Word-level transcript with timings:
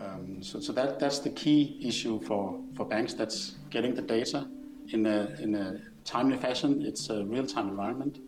Um, 0.00 0.42
so 0.42 0.60
so 0.60 0.72
that, 0.72 0.98
that's 0.98 1.18
the 1.18 1.30
key 1.30 1.80
issue 1.82 2.20
for, 2.20 2.60
for 2.76 2.84
banks. 2.84 3.14
That's 3.14 3.56
getting 3.70 3.94
the 3.94 4.02
data 4.02 4.48
in 4.92 5.06
a, 5.06 5.34
in 5.40 5.54
a 5.54 5.80
timely 6.04 6.36
fashion. 6.36 6.82
It's 6.82 7.10
a 7.10 7.24
real-time 7.24 7.68
environment. 7.68 8.18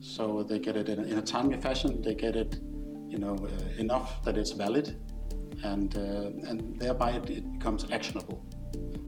So 0.00 0.42
they 0.42 0.58
get 0.58 0.76
it 0.76 0.88
in 0.88 0.98
a, 0.98 1.02
in 1.02 1.18
a 1.18 1.22
timely 1.22 1.60
fashion. 1.60 2.02
They 2.02 2.14
get 2.14 2.34
it, 2.34 2.60
you 3.08 3.18
know, 3.18 3.36
uh, 3.36 3.80
enough 3.80 4.22
that 4.24 4.36
it's 4.36 4.50
valid, 4.50 4.96
and 5.62 5.96
uh, 5.96 6.48
and 6.48 6.76
thereby 6.78 7.12
it, 7.12 7.30
it, 7.30 7.52
becomes 7.52 7.88
actionable. 7.90 8.44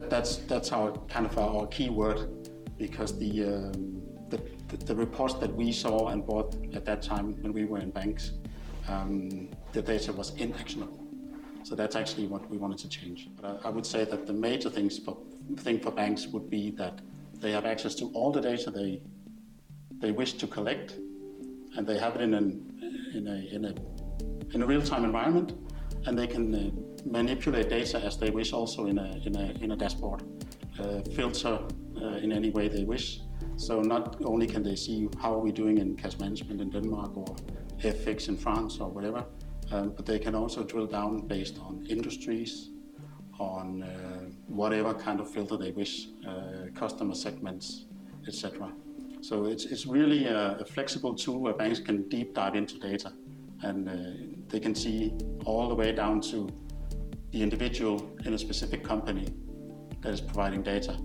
That's 0.09 0.37
that's 0.37 0.71
our 0.71 0.93
kind 1.09 1.25
of 1.25 1.37
our, 1.37 1.49
our 1.49 1.67
key 1.67 1.89
word, 1.89 2.49
because 2.77 3.17
the, 3.19 3.43
um, 3.43 4.01
the, 4.29 4.39
the 4.69 4.77
the 4.85 4.95
reports 4.95 5.33
that 5.35 5.53
we 5.53 5.73
saw 5.73 6.07
and 6.07 6.25
bought 6.25 6.55
at 6.73 6.85
that 6.85 7.01
time 7.01 7.33
when 7.41 7.51
we 7.51 7.65
were 7.65 7.79
in 7.79 7.89
banks, 7.89 8.31
um, 8.87 9.49
the 9.73 9.81
data 9.81 10.13
was 10.13 10.33
inactionable. 10.37 11.04
So 11.65 11.73
that's 11.73 11.95
actually 11.95 12.27
what 12.27 12.47
we 12.51 12.57
wanted 12.57 12.77
to 12.77 12.89
change. 12.89 13.27
But 13.35 13.45
I, 13.65 13.67
I 13.67 13.71
would 13.71 13.87
say 13.87 14.05
that 14.05 14.27
the 14.27 14.33
major 14.33 14.69
things 14.69 14.99
for, 14.99 15.17
thing 15.57 15.79
for 15.79 15.89
banks 15.89 16.27
would 16.27 16.47
be 16.47 16.69
that 16.81 17.01
they 17.41 17.51
have 17.51 17.65
access 17.65 17.95
to 17.95 18.05
all 18.13 18.31
the 18.31 18.39
data 18.39 18.69
they 18.69 19.01
they 19.99 20.11
wish 20.11 20.33
to 20.33 20.45
collect, 20.45 20.93
and 21.75 21.87
they 21.87 21.97
have 21.97 22.15
it 22.15 22.21
in, 22.21 22.33
an, 22.33 22.47
in 23.15 23.27
a, 23.27 23.55
in 23.55 23.65
a, 23.65 23.73
in 24.53 24.61
a 24.61 24.65
real-time 24.65 25.05
environment, 25.05 25.53
and 26.05 26.19
they 26.19 26.27
can 26.27 26.53
uh, 26.53 26.69
manipulate 27.05 27.69
data 27.69 27.97
as 27.99 28.17
they 28.17 28.29
wish 28.29 28.51
also 28.53 28.85
in 28.85 28.99
a, 28.99 29.21
in 29.25 29.35
a, 29.35 29.45
in 29.63 29.71
a 29.71 29.75
dashboard, 29.75 30.21
uh, 30.79 31.01
filter 31.15 31.59
uh, 32.01 32.07
in 32.17 32.31
any 32.31 32.49
way 32.51 32.67
they 32.67 32.83
wish. 32.83 33.21
So 33.55 33.81
not 33.81 34.17
only 34.25 34.47
can 34.47 34.61
they 34.61 34.75
see 34.75 35.07
how 35.19 35.33
are 35.33 35.39
we 35.39 35.51
doing 35.51 35.77
in 35.77 35.95
cash 35.95 36.19
management 36.19 36.61
in 36.61 36.69
Denmark 36.69 37.15
or 37.17 37.35
FX 37.79 38.27
in 38.27 38.37
France 38.37 38.79
or 38.79 38.89
whatever, 38.89 39.25
um, 39.71 39.93
but 39.95 40.05
they 40.05 40.19
can 40.19 40.35
also 40.35 40.63
drill 40.63 40.87
down 40.87 41.27
based 41.27 41.59
on 41.59 41.85
industries, 41.89 42.69
on 43.39 43.83
uh, 43.83 44.29
whatever 44.47 44.93
kind 44.93 45.19
of 45.19 45.29
filter 45.29 45.57
they 45.57 45.71
wish, 45.71 46.07
uh, 46.27 46.69
customer 46.73 47.15
segments, 47.15 47.85
etc. 48.27 48.71
So 49.21 49.45
it's, 49.45 49.65
it's 49.65 49.85
really 49.85 50.27
a, 50.27 50.57
a, 50.57 50.65
flexible 50.65 51.15
tool 51.15 51.39
where 51.39 51.53
banks 51.53 51.79
can 51.79 52.07
deep 52.09 52.35
dive 52.35 52.55
into 52.55 52.77
data 52.77 53.11
and 53.63 53.89
uh, 53.89 53.93
they 54.49 54.59
can 54.59 54.75
see 54.75 55.13
all 55.45 55.67
the 55.67 55.75
way 55.75 55.91
down 55.91 56.21
to 56.21 56.47
the 57.31 57.41
individual 57.41 58.15
in 58.25 58.33
a 58.33 58.37
specific 58.37 58.83
company 58.83 59.27
that 60.01 60.13
is 60.13 60.21
providing 60.21 60.61
data. 60.61 60.97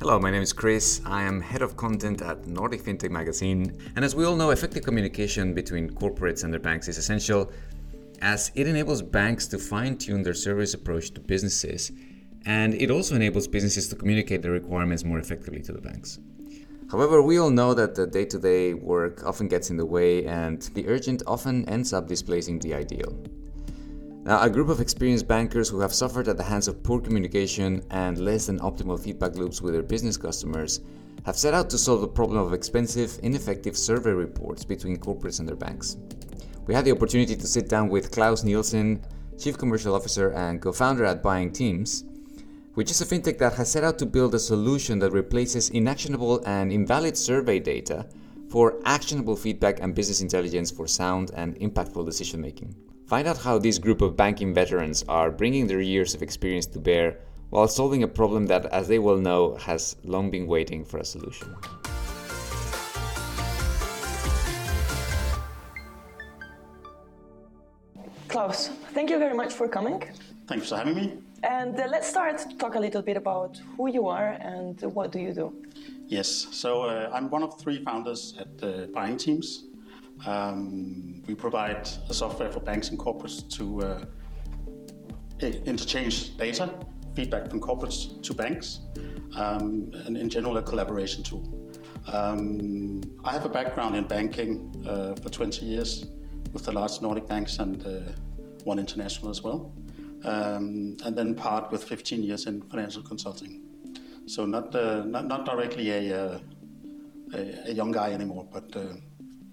Hello, 0.00 0.18
my 0.18 0.30
name 0.30 0.40
is 0.40 0.54
Chris. 0.54 1.02
I 1.04 1.24
am 1.24 1.42
head 1.42 1.60
of 1.60 1.76
content 1.76 2.22
at 2.22 2.46
Nordic 2.46 2.82
FinTech 2.82 3.10
Magazine. 3.10 3.76
And 3.96 4.02
as 4.02 4.16
we 4.16 4.24
all 4.24 4.34
know, 4.34 4.48
effective 4.48 4.82
communication 4.82 5.52
between 5.52 5.90
corporates 5.90 6.42
and 6.42 6.50
their 6.50 6.58
banks 6.58 6.88
is 6.88 6.96
essential 6.96 7.52
as 8.22 8.50
it 8.54 8.66
enables 8.66 9.02
banks 9.02 9.46
to 9.48 9.58
fine 9.58 9.98
tune 9.98 10.22
their 10.22 10.32
service 10.32 10.72
approach 10.72 11.10
to 11.10 11.20
businesses 11.20 11.92
and 12.46 12.72
it 12.74 12.90
also 12.90 13.14
enables 13.14 13.46
businesses 13.46 13.88
to 13.88 13.96
communicate 13.96 14.40
their 14.40 14.52
requirements 14.52 15.04
more 15.04 15.18
effectively 15.18 15.60
to 15.60 15.72
the 15.72 15.80
banks. 15.80 16.18
However, 16.90 17.20
we 17.20 17.38
all 17.38 17.50
know 17.50 17.74
that 17.74 17.94
the 17.94 18.06
day 18.06 18.24
to 18.24 18.38
day 18.38 18.72
work 18.72 19.24
often 19.24 19.48
gets 19.48 19.68
in 19.70 19.76
the 19.76 19.86
way, 19.86 20.24
and 20.24 20.62
the 20.74 20.88
urgent 20.88 21.22
often 21.26 21.68
ends 21.68 21.92
up 21.92 22.08
displacing 22.08 22.58
the 22.58 22.74
ideal. 22.74 23.22
A 24.32 24.48
group 24.48 24.68
of 24.68 24.80
experienced 24.80 25.26
bankers 25.26 25.68
who 25.68 25.80
have 25.80 25.92
suffered 25.92 26.28
at 26.28 26.36
the 26.36 26.44
hands 26.44 26.68
of 26.68 26.84
poor 26.84 27.00
communication 27.00 27.82
and 27.90 28.16
less 28.16 28.46
than 28.46 28.60
optimal 28.60 28.96
feedback 28.96 29.34
loops 29.34 29.60
with 29.60 29.74
their 29.74 29.82
business 29.82 30.16
customers 30.16 30.82
have 31.24 31.36
set 31.36 31.52
out 31.52 31.68
to 31.70 31.76
solve 31.76 32.00
the 32.00 32.06
problem 32.06 32.38
of 32.38 32.52
expensive, 32.52 33.18
ineffective 33.24 33.76
survey 33.76 34.12
reports 34.12 34.62
between 34.64 34.98
corporates 34.98 35.40
and 35.40 35.48
their 35.48 35.56
banks. 35.56 35.96
We 36.68 36.74
had 36.74 36.84
the 36.84 36.92
opportunity 36.92 37.34
to 37.34 37.46
sit 37.48 37.68
down 37.68 37.88
with 37.88 38.12
Claus 38.12 38.44
Nielsen, 38.44 39.04
Chief 39.36 39.58
Commercial 39.58 39.96
Officer 39.96 40.30
and 40.30 40.62
co 40.62 40.70
founder 40.70 41.04
at 41.06 41.24
Buying 41.24 41.50
Teams, 41.50 42.04
which 42.74 42.92
is 42.92 43.00
a 43.00 43.06
fintech 43.06 43.38
that 43.38 43.54
has 43.54 43.72
set 43.72 43.82
out 43.82 43.98
to 43.98 44.06
build 44.06 44.36
a 44.36 44.38
solution 44.38 45.00
that 45.00 45.10
replaces 45.10 45.70
inactionable 45.70 46.40
and 46.46 46.70
invalid 46.70 47.16
survey 47.16 47.58
data 47.58 48.06
for 48.48 48.80
actionable 48.84 49.34
feedback 49.34 49.80
and 49.80 49.92
business 49.92 50.20
intelligence 50.20 50.70
for 50.70 50.86
sound 50.86 51.32
and 51.34 51.58
impactful 51.58 52.06
decision 52.06 52.40
making. 52.40 52.72
Find 53.10 53.26
out 53.26 53.38
how 53.38 53.58
this 53.58 53.76
group 53.76 54.02
of 54.02 54.16
banking 54.16 54.54
veterans 54.54 55.04
are 55.08 55.32
bringing 55.32 55.66
their 55.66 55.80
years 55.80 56.14
of 56.14 56.22
experience 56.22 56.66
to 56.66 56.78
bear 56.78 57.18
while 57.48 57.66
solving 57.66 58.04
a 58.04 58.06
problem 58.06 58.46
that, 58.46 58.66
as 58.66 58.86
they 58.86 59.00
well 59.00 59.16
know, 59.16 59.56
has 59.56 59.96
long 60.04 60.30
been 60.30 60.46
waiting 60.46 60.84
for 60.84 60.98
a 60.98 61.04
solution. 61.04 61.56
Claus, 68.28 68.68
thank 68.94 69.10
you 69.10 69.18
very 69.18 69.34
much 69.34 69.54
for 69.54 69.66
coming. 69.66 70.04
Thanks 70.46 70.68
for 70.68 70.76
having 70.76 70.94
me. 70.94 71.18
And 71.42 71.80
uh, 71.80 71.88
let's 71.90 72.08
start 72.08 72.38
to 72.38 72.56
talk 72.58 72.76
a 72.76 72.78
little 72.78 73.02
bit 73.02 73.16
about 73.16 73.60
who 73.76 73.90
you 73.90 74.06
are 74.06 74.38
and 74.40 74.80
what 74.94 75.10
do 75.10 75.18
you 75.18 75.32
do. 75.32 75.52
Yes, 76.06 76.46
so 76.52 76.82
uh, 76.82 77.10
I'm 77.12 77.28
one 77.28 77.42
of 77.42 77.58
three 77.58 77.82
founders 77.82 78.38
at 78.38 78.62
uh, 78.62 78.86
Buying 78.94 79.16
Teams. 79.16 79.64
Um, 80.26 81.22
we 81.26 81.34
provide 81.34 81.86
software 81.86 82.50
for 82.50 82.60
banks 82.60 82.90
and 82.90 82.98
corporates 82.98 83.48
to 83.56 83.82
uh, 83.82 84.04
interchange 85.64 86.36
data, 86.36 86.70
feedback 87.14 87.48
from 87.48 87.60
corporates 87.60 88.22
to 88.22 88.34
banks, 88.34 88.80
um, 89.36 89.90
and 90.06 90.16
in 90.16 90.28
general 90.28 90.58
a 90.58 90.62
collaboration 90.62 91.22
tool. 91.22 91.42
Um, 92.12 93.00
I 93.24 93.32
have 93.32 93.44
a 93.44 93.48
background 93.48 93.96
in 93.96 94.04
banking 94.04 94.84
uh, 94.88 95.14
for 95.14 95.28
20 95.28 95.64
years 95.64 96.06
with 96.52 96.64
the 96.64 96.72
large 96.72 97.00
Nordic 97.00 97.26
banks 97.26 97.58
and 97.58 97.84
uh, 97.86 98.12
one 98.64 98.78
international 98.78 99.30
as 99.30 99.42
well 99.42 99.72
um, 100.24 100.96
and 101.04 101.16
then 101.16 101.34
part 101.34 101.70
with 101.70 101.84
15 101.84 102.22
years 102.22 102.46
in 102.46 102.62
financial 102.62 103.02
consulting. 103.02 103.62
So 104.26 104.46
not 104.46 104.74
uh, 104.74 105.04
not, 105.04 105.26
not 105.26 105.44
directly 105.44 105.90
a, 105.90 106.24
uh, 106.24 106.38
a, 107.34 107.70
a 107.70 107.72
young 107.72 107.90
guy 107.90 108.12
anymore, 108.12 108.46
but 108.50 108.76
uh, 108.76 108.94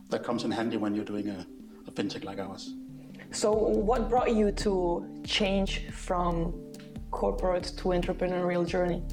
that 0.10 0.24
comes 0.24 0.44
in 0.44 0.52
handy 0.52 0.78
when 0.78 0.96
you're 0.96 1.06
doing 1.06 1.30
a, 1.30 1.46
a 1.88 1.92
fintech 1.92 2.24
like 2.24 2.40
ours. 2.40 2.74
So 3.32 3.52
what 3.52 4.10
brought 4.10 4.34
you 4.36 4.52
to 4.52 5.22
change 5.26 5.90
from 5.92 6.54
corporate 7.12 7.74
to 7.78 7.90
entrepreneurial 7.90 8.66
journey? 8.66 9.04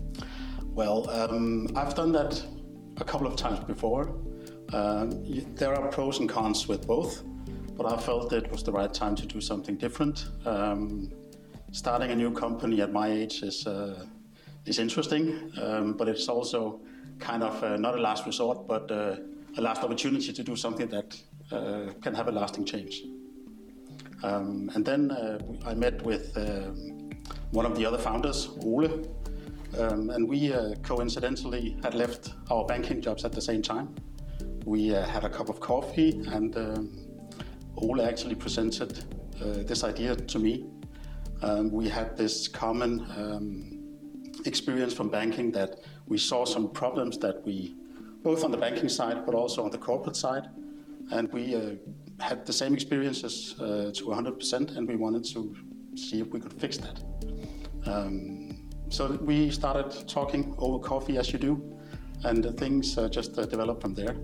Well, 0.75 1.09
um, 1.11 1.69
I've 1.77 1.95
done 1.95 2.13
that 2.13 2.43
a 2.99 3.05
couple 3.05 3.27
of 3.27 3.37
times 3.37 3.61
before. 3.61 4.15
Um, 4.73 5.11
there 5.55 5.75
are 5.75 5.89
pros 5.89 6.19
and 6.21 6.29
cons 6.29 6.69
with 6.69 6.87
both, 6.87 7.23
but 7.77 7.93
I 7.93 7.97
felt 7.97 8.33
it 8.33 8.51
was 8.51 8.63
the 8.63 8.73
right 8.73 8.93
time 8.93 9.15
to 9.17 9.27
do 9.27 9.41
something 9.41 9.77
different. 9.77 10.27
Um, 10.45 11.13
starting 11.73 12.11
a 12.11 12.17
new 12.17 12.33
company 12.33 12.81
at 12.81 12.93
my 12.93 13.09
age 13.11 13.43
is 13.43 13.67
uh, 13.67 14.07
is 14.67 14.79
interesting, 14.79 15.53
um, 15.61 15.95
but 15.95 16.09
it's 16.09 16.29
also 16.29 16.81
kind 17.19 17.43
of 17.43 17.63
uh, 17.63 17.77
not 17.77 17.95
a 17.97 18.01
last 18.01 18.27
resort, 18.27 18.67
but 18.67 18.91
uh, 18.91 19.17
a 19.57 19.61
last 19.61 19.83
opportunity 19.83 20.33
to 20.33 20.43
do 20.43 20.57
something 20.57 20.89
that 20.89 21.21
uh, 21.53 21.93
can 22.03 22.15
have 22.15 22.29
a 22.29 22.33
lasting 22.33 22.65
change. 22.65 23.03
Um, 24.23 24.71
and 24.75 24.85
then 24.85 25.11
uh, 25.11 25.39
I 25.67 25.75
met 25.75 26.03
with 26.03 26.37
um, 26.37 27.11
one 27.51 27.67
of 27.67 27.77
the 27.77 27.85
other 27.85 27.99
founders, 27.99 28.49
Ole, 28.63 28.87
um, 29.79 30.11
and 30.11 30.29
we 30.29 30.53
uh, 30.53 30.75
coincidentally 30.83 31.77
had 31.83 31.95
left 31.95 32.33
our 32.51 32.65
banking 32.65 33.01
jobs 33.01 33.25
at 33.25 33.33
the 33.33 33.41
same 33.41 33.63
time. 33.63 33.95
We 34.65 34.89
had 34.89 35.25
a 35.25 35.29
cup 35.29 35.49
of 35.49 35.61
coffee, 35.61 36.23
and 36.29 36.57
um, 36.57 37.07
Ole 37.77 38.03
actually 38.03 38.35
presented 38.35 39.05
this 39.67 39.85
idea 39.85 40.17
to 40.17 40.39
me 40.39 40.65
um, 41.45 41.71
we 41.71 41.89
had 41.89 42.17
this 42.17 42.49
common 42.49 43.01
um, 43.17 43.79
experience 44.47 44.95
from 44.95 45.11
banking 45.11 45.53
that 45.53 45.81
we 46.07 46.17
saw 46.17 46.47
some 46.47 46.71
problems 46.71 47.19
that 47.19 47.45
we, 47.45 47.75
both 48.25 48.43
on 48.43 48.51
the 48.51 48.57
banking 48.57 48.89
side 48.89 49.25
but 49.27 49.35
also 49.35 49.63
on 49.63 49.71
the 49.71 49.79
corporate 49.79 50.17
side, 50.17 50.49
and 51.13 51.31
we 51.33 51.55
uh, 51.55 51.61
had 52.19 52.45
the 52.47 52.53
same 52.53 52.75
experiences 52.75 53.55
uh, 53.61 53.93
to 53.95 54.05
100%, 54.07 54.77
and 54.77 54.89
we 54.89 54.97
wanted 54.97 55.25
to 55.25 55.55
see 55.95 56.21
if 56.21 56.29
we 56.29 56.41
could 56.41 56.53
fix 56.55 56.79
that. 56.79 57.03
Um, 57.87 58.71
so 58.89 59.19
we 59.23 59.51
started 59.51 60.09
talking 60.09 60.55
over 60.59 60.79
coffee 60.79 61.19
as 61.19 61.33
you 61.33 61.39
do, 61.39 61.79
and 62.25 62.59
things 62.59 62.97
uh, 62.97 63.09
just 63.09 63.39
uh, 63.39 63.45
developed 63.45 63.83
from 63.83 63.95
there. 63.95 64.17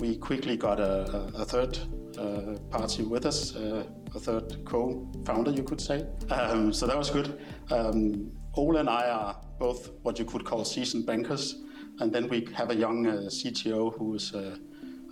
We 0.00 0.16
quickly 0.16 0.56
got 0.56 0.80
a, 0.80 1.30
a, 1.34 1.44
third 1.44 1.78
uh, 2.18 2.58
party 2.70 3.02
with 3.02 3.26
us, 3.26 3.54
uh, 3.54 3.84
a 4.14 4.18
third 4.18 4.64
co-founder, 4.64 5.50
you 5.50 5.62
could 5.62 5.80
say. 5.80 6.06
Um, 6.30 6.72
so 6.72 6.86
that 6.86 6.96
was 6.96 7.10
good. 7.10 7.38
Um, 7.70 8.32
Ole 8.54 8.78
and 8.78 8.88
I 8.88 9.08
are 9.10 9.40
both 9.58 9.90
what 10.02 10.18
you 10.18 10.24
could 10.24 10.44
call 10.44 10.64
seasoned 10.64 11.06
bankers, 11.06 11.62
and 12.02 12.12
then 12.12 12.28
we 12.28 12.48
have 12.52 12.70
a 12.70 12.74
young 12.74 13.06
uh, 13.06 13.12
CTO 13.28 13.96
who 13.96 14.16
is, 14.16 14.34
uh, 14.34 14.56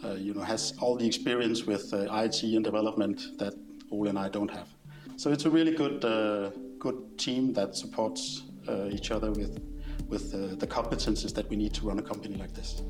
uh, 0.05 0.15
you 0.15 0.35
know, 0.35 0.41
has 0.41 0.75
all 0.81 0.97
the 0.97 1.07
experience 1.07 1.65
with 1.65 1.93
IT 1.93 2.43
and 2.43 2.65
development 2.65 3.39
that 3.39 3.55
Ole 3.93 4.09
and 4.09 4.19
I 4.19 4.29
don't 4.29 4.51
have. 4.51 4.69
So 5.17 5.31
it's 5.31 5.45
a 5.45 5.51
really 5.51 5.73
good, 5.73 6.01
good 6.81 7.17
team 7.17 7.53
that 7.53 7.77
supports 7.77 8.43
each 8.91 9.13
other 9.13 9.31
with, 9.31 9.61
with 10.09 10.33
the 10.59 10.67
competences 10.67 11.33
that 11.35 11.49
we 11.49 11.57
need 11.57 11.75
to 11.75 11.87
run 11.87 11.99
a 12.01 12.03
company 12.03 12.37
like 12.37 12.55
this. 12.55 12.83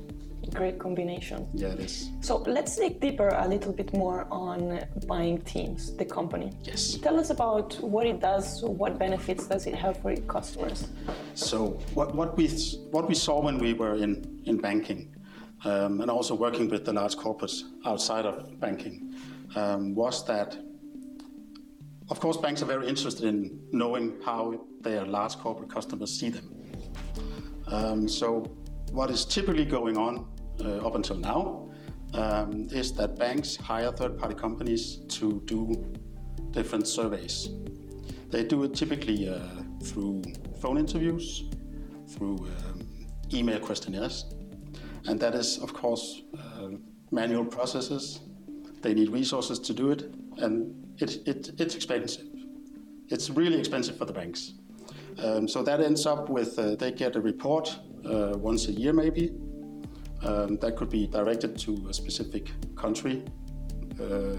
Great 0.54 0.78
combination. 0.78 1.46
Yeah, 1.54 1.68
it 1.68 1.80
is. 1.80 2.10
So 2.20 2.38
let's 2.38 2.76
dig 2.76 3.00
deeper 3.00 3.28
a 3.28 3.46
little 3.46 3.72
bit 3.72 3.92
more 3.92 4.26
on 4.30 4.84
buying 5.06 5.40
teams, 5.42 5.94
the 5.96 6.04
company. 6.04 6.52
Yes. 6.64 6.94
Tell 6.94 7.18
us 7.18 7.30
about 7.30 7.78
what 7.80 8.06
it 8.06 8.20
does, 8.20 8.62
what 8.62 8.98
benefits 8.98 9.46
does 9.46 9.66
it 9.66 9.74
have 9.74 10.00
for 10.00 10.12
your 10.12 10.24
customers? 10.26 10.88
So 11.34 11.78
what, 11.94 12.14
what 12.14 12.36
we 12.36 12.48
what 12.90 13.08
we 13.08 13.14
saw 13.14 13.40
when 13.40 13.58
we 13.58 13.74
were 13.74 13.96
in 13.96 14.40
in 14.44 14.56
banking, 14.58 15.14
um, 15.64 16.00
and 16.00 16.10
also 16.10 16.34
working 16.34 16.68
with 16.68 16.84
the 16.84 16.92
large 16.92 17.16
corporates 17.16 17.62
outside 17.84 18.26
of 18.26 18.58
banking, 18.60 19.14
um, 19.56 19.94
was 19.94 20.24
that. 20.26 20.56
Of 22.10 22.18
course, 22.18 22.36
banks 22.36 22.60
are 22.60 22.66
very 22.66 22.88
interested 22.88 23.24
in 23.24 23.60
knowing 23.70 24.16
how 24.24 24.66
their 24.80 25.04
large 25.04 25.36
corporate 25.36 25.70
customers 25.70 26.18
see 26.18 26.28
them. 26.28 26.52
Um, 27.68 28.08
so, 28.08 28.50
what 28.90 29.10
is 29.10 29.24
typically 29.24 29.64
going 29.64 29.96
on 29.96 30.26
uh, 30.64 30.86
up 30.86 30.94
until 30.94 31.16
now 31.16 31.68
um, 32.14 32.68
is 32.70 32.92
that 32.94 33.16
banks 33.18 33.56
hire 33.56 33.92
third-party 33.92 34.34
companies 34.34 34.98
to 35.08 35.42
do 35.46 35.94
different 36.50 36.86
surveys. 36.86 37.48
They 38.30 38.44
do 38.44 38.64
it 38.64 38.74
typically 38.74 39.28
uh, 39.28 39.40
through 39.82 40.22
phone 40.60 40.78
interviews, 40.78 41.44
through 42.08 42.36
um, 42.38 43.06
email 43.32 43.60
questionnaires, 43.60 44.34
and 45.06 45.18
that 45.20 45.34
is, 45.34 45.58
of 45.58 45.72
course, 45.72 46.22
uh, 46.38 46.70
manual 47.10 47.44
processes. 47.44 48.20
They 48.82 48.94
need 48.94 49.10
resources 49.10 49.58
to 49.60 49.72
do 49.72 49.90
it, 49.90 50.12
and 50.38 50.74
it, 50.98 51.26
it, 51.26 51.50
it's 51.58 51.74
expensive. 51.74 52.26
It's 53.08 53.30
really 53.30 53.58
expensive 53.58 53.96
for 53.96 54.04
the 54.04 54.12
banks. 54.12 54.54
Um, 55.18 55.48
so 55.48 55.62
that 55.62 55.80
ends 55.80 56.06
up 56.06 56.28
with 56.28 56.58
uh, 56.58 56.76
they 56.76 56.92
get 56.92 57.16
a 57.16 57.20
report 57.20 57.78
uh, 58.04 58.36
once 58.38 58.68
a 58.68 58.72
year, 58.72 58.92
maybe. 58.92 59.32
Um, 60.22 60.58
that 60.58 60.76
could 60.76 60.90
be 60.90 61.06
directed 61.06 61.58
to 61.60 61.86
a 61.88 61.94
specific 61.94 62.50
country 62.76 63.24
uh, 63.98 64.36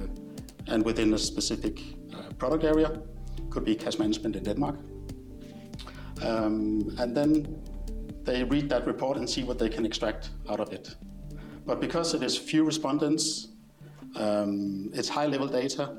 and 0.67 0.85
within 0.85 1.13
a 1.13 1.17
specific 1.17 1.81
uh, 2.13 2.31
product 2.37 2.63
area. 2.63 3.01
Could 3.49 3.65
be 3.65 3.75
cash 3.75 3.97
management 3.97 4.35
in 4.35 4.43
Denmark. 4.43 4.77
Um, 6.21 6.95
and 6.99 7.17
then 7.17 7.61
they 8.23 8.43
read 8.43 8.69
that 8.69 8.85
report 8.85 9.17
and 9.17 9.29
see 9.29 9.43
what 9.43 9.57
they 9.57 9.69
can 9.69 9.85
extract 9.85 10.29
out 10.49 10.59
of 10.59 10.71
it. 10.71 10.95
But 11.65 11.79
because 11.79 12.13
it 12.13 12.23
is 12.23 12.37
few 12.37 12.63
respondents, 12.63 13.47
um, 14.15 14.89
it's 14.93 15.09
high 15.09 15.25
level 15.25 15.47
data, 15.47 15.97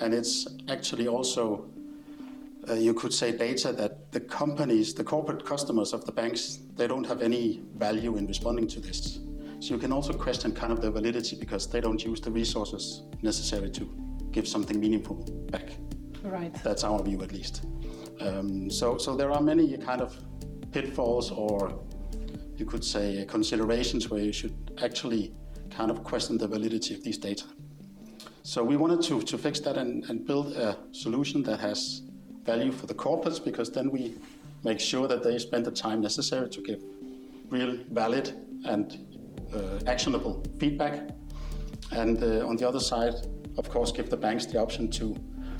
and 0.00 0.14
it's 0.14 0.46
actually 0.68 1.08
also, 1.08 1.70
uh, 2.68 2.74
you 2.74 2.94
could 2.94 3.12
say, 3.12 3.36
data 3.36 3.72
that 3.72 4.12
the 4.12 4.20
companies, 4.20 4.94
the 4.94 5.04
corporate 5.04 5.44
customers 5.44 5.92
of 5.92 6.04
the 6.04 6.12
banks, 6.12 6.60
they 6.74 6.86
don't 6.86 7.06
have 7.06 7.22
any 7.22 7.62
value 7.76 8.16
in 8.16 8.26
responding 8.26 8.66
to 8.68 8.80
this. 8.80 9.20
So 9.60 9.74
you 9.74 9.78
can 9.78 9.92
also 9.92 10.12
question 10.12 10.52
kind 10.52 10.72
of 10.72 10.80
the 10.80 10.90
validity 10.90 11.36
because 11.36 11.66
they 11.68 11.80
don't 11.80 12.04
use 12.04 12.20
the 12.20 12.30
resources 12.30 13.02
necessary 13.22 13.70
to 13.70 13.84
give 14.30 14.46
something 14.46 14.78
meaningful 14.78 15.16
back. 15.50 15.70
Right. 16.22 16.52
That's 16.62 16.84
our 16.84 17.02
view, 17.02 17.22
at 17.22 17.32
least. 17.32 17.64
Um, 18.20 18.70
so, 18.70 18.98
so 18.98 19.16
there 19.16 19.30
are 19.30 19.40
many 19.40 19.76
kind 19.78 20.02
of 20.02 20.16
pitfalls, 20.72 21.30
or 21.30 21.80
you 22.56 22.66
could 22.66 22.84
say 22.84 23.24
considerations 23.28 24.10
where 24.10 24.20
you 24.20 24.32
should 24.32 24.54
actually 24.82 25.34
kind 25.70 25.90
of 25.90 26.02
question 26.04 26.36
the 26.36 26.48
validity 26.48 26.94
of 26.94 27.02
these 27.02 27.18
data. 27.18 27.44
So 28.42 28.62
we 28.62 28.76
wanted 28.76 29.02
to, 29.02 29.22
to 29.22 29.38
fix 29.38 29.60
that 29.60 29.76
and, 29.76 30.04
and 30.08 30.26
build 30.26 30.52
a 30.52 30.78
solution 30.92 31.42
that 31.44 31.60
has 31.60 32.02
value 32.46 32.72
for 32.72 32.86
the 32.86 32.94
corporates 32.94 33.44
because 33.44 33.70
then 33.70 33.90
we 33.90 34.14
make 34.64 34.80
sure 34.80 35.06
that 35.08 35.22
they 35.22 35.38
spend 35.38 35.64
the 35.66 35.70
time 35.70 36.00
necessary 36.00 36.48
to 36.48 36.62
give 36.62 36.82
real 37.50 37.76
valid 37.90 38.32
and 38.64 39.06
uh, 39.54 39.78
actionable 39.86 40.42
feedback. 40.58 41.10
And 41.92 42.22
uh, 42.22 42.46
on 42.46 42.56
the 42.56 42.66
other 42.66 42.80
side, 42.80 43.14
of 43.58 43.68
course, 43.68 43.92
give 43.92 44.10
the 44.10 44.16
banks 44.16 44.46
the 44.46 44.58
option 44.58 44.90
to 44.92 45.16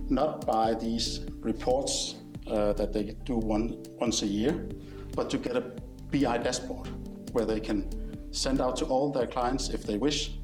not 0.09 0.47
buy 0.47 0.75
these 0.75 1.21
reports 1.41 2.17
uh, 2.47 2.73
that 2.75 2.93
they 2.93 3.15
do 3.25 3.37
one, 3.37 3.83
once 4.01 4.23
a 4.23 4.27
year, 4.27 4.69
but 5.15 5.31
to 5.31 5.39
get 5.39 5.57
a 5.57 5.73
BI 6.11 6.39
dashboard 6.39 6.89
where 7.33 7.45
they 7.45 7.61
can 7.61 7.89
send 8.33 8.61
out 8.61 8.77
to 8.77 8.85
all 8.87 9.11
their 9.11 9.27
clients 9.27 9.71
if 9.71 9.85
they 9.85 9.99
wish, 9.99 10.39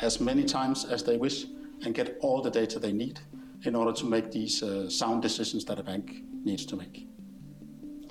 as 0.00 0.20
many 0.20 0.44
times 0.44 0.84
as 0.84 1.02
they 1.02 1.16
wish, 1.16 1.46
and 1.84 1.94
get 1.94 2.18
all 2.20 2.42
the 2.42 2.50
data 2.50 2.78
they 2.78 2.92
need 2.92 3.20
in 3.66 3.74
order 3.74 3.92
to 3.92 4.06
make 4.06 4.30
these 4.30 4.62
uh, 4.62 4.88
sound 4.88 5.22
decisions 5.22 5.64
that 5.64 5.78
a 5.78 5.82
bank 5.82 6.22
needs 6.44 6.64
to 6.66 6.76
make. 6.76 7.08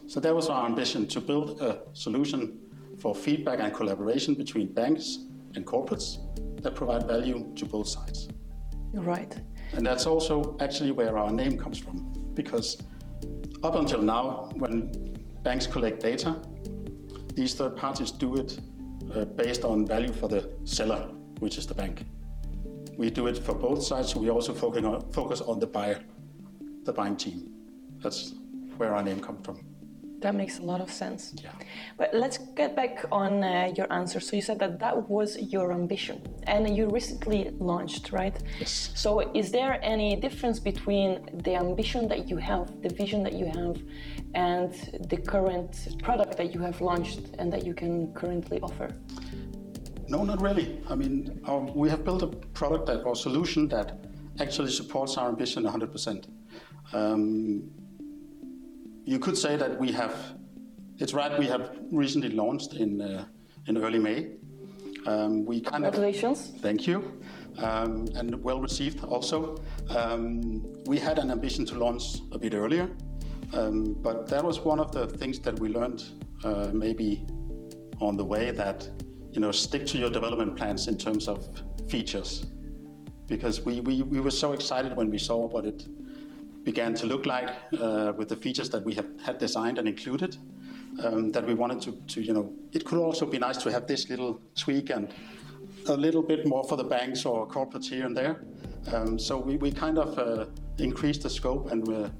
So 0.07 0.19
that 0.19 0.35
was 0.35 0.49
our 0.49 0.65
ambition 0.65 1.07
to 1.07 1.21
build 1.21 1.61
a 1.61 1.79
solution 1.93 2.59
for 2.99 3.15
feedback 3.15 3.59
and 3.59 3.73
collaboration 3.73 4.35
between 4.35 4.73
banks 4.73 5.19
and 5.55 5.65
corporates 5.65 6.19
that 6.61 6.75
provide 6.75 7.07
value 7.07 7.51
to 7.55 7.65
both 7.65 7.87
sides. 7.87 8.27
You're 8.93 9.03
right. 9.03 9.35
And 9.73 9.85
that's 9.85 10.05
also 10.05 10.55
actually 10.59 10.91
where 10.91 11.17
our 11.17 11.31
name 11.31 11.57
comes 11.57 11.79
from, 11.79 12.13
because 12.33 12.77
up 13.63 13.75
until 13.75 14.01
now, 14.01 14.51
when 14.55 14.91
banks 15.43 15.67
collect 15.67 16.01
data, 16.01 16.39
these 17.33 17.53
third 17.55 17.75
parties 17.75 18.11
do 18.11 18.35
it 18.35 18.59
uh, 19.13 19.25
based 19.25 19.63
on 19.65 19.85
value 19.85 20.13
for 20.13 20.29
the 20.29 20.49
seller, 20.63 21.09
which 21.39 21.57
is 21.57 21.65
the 21.65 21.73
bank. 21.73 22.05
We 22.97 23.09
do 23.09 23.27
it 23.27 23.37
for 23.37 23.53
both 23.53 23.83
sides, 23.83 24.15
we 24.15 24.29
also 24.29 24.53
focus 24.53 24.83
on, 24.85 25.11
focus 25.11 25.41
on 25.41 25.59
the 25.59 25.67
buyer, 25.67 25.99
the 26.83 26.93
buying 26.93 27.17
team. 27.17 27.49
That's 28.01 28.33
where 28.77 28.93
our 28.95 29.03
name 29.03 29.19
comes 29.19 29.45
from. 29.45 29.59
That 30.21 30.33
makes 30.33 30.59
a 30.59 30.63
lot 30.63 30.81
of 30.81 30.89
sense. 30.89 31.33
Yeah. 31.43 31.51
But 31.97 32.13
let's 32.13 32.37
get 32.55 32.75
back 32.75 33.05
on 33.11 33.43
uh, 33.43 33.73
your 33.75 33.91
answer. 33.91 34.19
So 34.19 34.35
you 34.35 34.41
said 34.41 34.59
that 34.59 34.79
that 34.79 35.09
was 35.09 35.37
your 35.37 35.71
ambition, 35.71 36.21
and 36.47 36.75
you 36.75 36.87
recently 36.87 37.51
launched, 37.59 38.11
right? 38.11 38.35
Yes. 38.59 38.91
So 38.95 39.31
is 39.33 39.51
there 39.51 39.77
any 39.83 40.15
difference 40.15 40.59
between 40.59 41.29
the 41.43 41.55
ambition 41.55 42.07
that 42.07 42.29
you 42.29 42.37
have, 42.37 42.81
the 42.81 42.89
vision 42.89 43.23
that 43.23 43.33
you 43.33 43.45
have, 43.45 43.77
and 44.33 44.73
the 45.09 45.17
current 45.17 45.97
product 46.01 46.37
that 46.37 46.53
you 46.53 46.61
have 46.61 46.81
launched 46.81 47.35
and 47.37 47.51
that 47.53 47.65
you 47.65 47.73
can 47.73 48.13
currently 48.13 48.59
offer? 48.61 48.89
No, 50.07 50.23
not 50.23 50.41
really. 50.41 50.81
I 50.89 50.95
mean, 50.95 51.41
our, 51.45 51.59
we 51.59 51.89
have 51.89 52.03
built 52.03 52.21
a 52.23 52.27
product 52.27 52.85
that, 52.87 53.03
or 53.03 53.15
solution 53.15 53.67
that 53.69 54.05
actually 54.39 54.71
supports 54.71 55.17
our 55.17 55.29
ambition 55.29 55.63
100%. 55.63 56.27
Um, 56.93 57.69
you 59.03 59.19
could 59.19 59.37
say 59.37 59.55
that 59.55 59.79
we 59.79 59.91
have, 59.91 60.13
it's 60.97 61.13
right, 61.13 61.37
we 61.39 61.47
have 61.47 61.77
recently 61.91 62.29
launched 62.29 62.73
in, 62.73 63.01
uh, 63.01 63.25
in 63.67 63.77
early 63.77 63.99
May. 63.99 64.31
Um, 65.07 65.45
we 65.45 65.61
kind 65.61 65.83
Congratulations. 65.83 66.49
Of, 66.49 66.61
thank 66.61 66.87
you. 66.87 67.21
Um, 67.57 68.07
and 68.15 68.43
well 68.43 68.59
received 68.59 69.03
also. 69.03 69.57
Um, 69.89 70.65
we 70.85 70.97
had 70.97 71.19
an 71.19 71.31
ambition 71.31 71.65
to 71.67 71.75
launch 71.75 72.19
a 72.31 72.39
bit 72.39 72.53
earlier, 72.53 72.89
um, 73.53 73.95
but 74.01 74.27
that 74.27 74.43
was 74.43 74.59
one 74.59 74.79
of 74.79 74.91
the 74.91 75.07
things 75.07 75.39
that 75.39 75.59
we 75.59 75.69
learned 75.69 76.03
uh, 76.43 76.71
maybe 76.73 77.25
on 78.01 78.17
the 78.17 78.25
way 78.25 78.51
that 78.51 78.89
you 79.35 79.41
know 79.41 79.51
stick 79.51 79.85
to 79.85 79.97
your 79.97 80.09
development 80.09 80.55
plans 80.55 80.87
in 80.87 80.97
terms 80.97 81.27
of 81.27 81.47
features 81.89 82.45
because 83.27 83.61
we, 83.61 83.81
we, 83.81 84.01
we 84.03 84.19
were 84.19 84.31
so 84.31 84.53
excited 84.53 84.95
when 84.95 85.09
we 85.09 85.17
saw 85.17 85.47
what 85.47 85.65
it 85.65 85.85
began 86.63 86.93
to 86.93 87.05
look 87.05 87.25
like 87.25 87.49
uh, 87.79 88.13
with 88.17 88.29
the 88.29 88.35
features 88.35 88.69
that 88.69 88.83
we 88.83 88.93
have 88.93 89.07
had 89.23 89.37
designed 89.37 89.77
and 89.77 89.87
included 89.87 90.37
um, 91.03 91.31
that 91.31 91.45
we 91.45 91.53
wanted 91.53 91.81
to, 91.81 91.91
to, 92.07 92.21
you 92.21 92.33
know, 92.33 92.53
it 92.71 92.85
could 92.85 92.99
also 92.99 93.25
be 93.25 93.37
nice 93.37 93.57
to 93.57 93.71
have 93.71 93.87
this 93.87 94.09
little 94.09 94.39
tweak 94.55 94.89
and 94.89 95.13
a 95.87 95.97
little 95.97 96.21
bit 96.21 96.47
more 96.47 96.63
for 96.63 96.77
the 96.77 96.83
banks 96.83 97.25
or 97.25 97.47
corporates 97.47 97.89
here 97.89 98.05
and 98.05 98.15
there. 98.15 98.43
Um, 98.93 99.19
so 99.19 99.37
we, 99.37 99.57
we 99.57 99.71
kind 99.71 99.97
of 99.97 100.17
uh, 100.17 100.45
increased 100.77 101.23
the 101.23 101.29
scope 101.29 101.71
and 101.71 102.11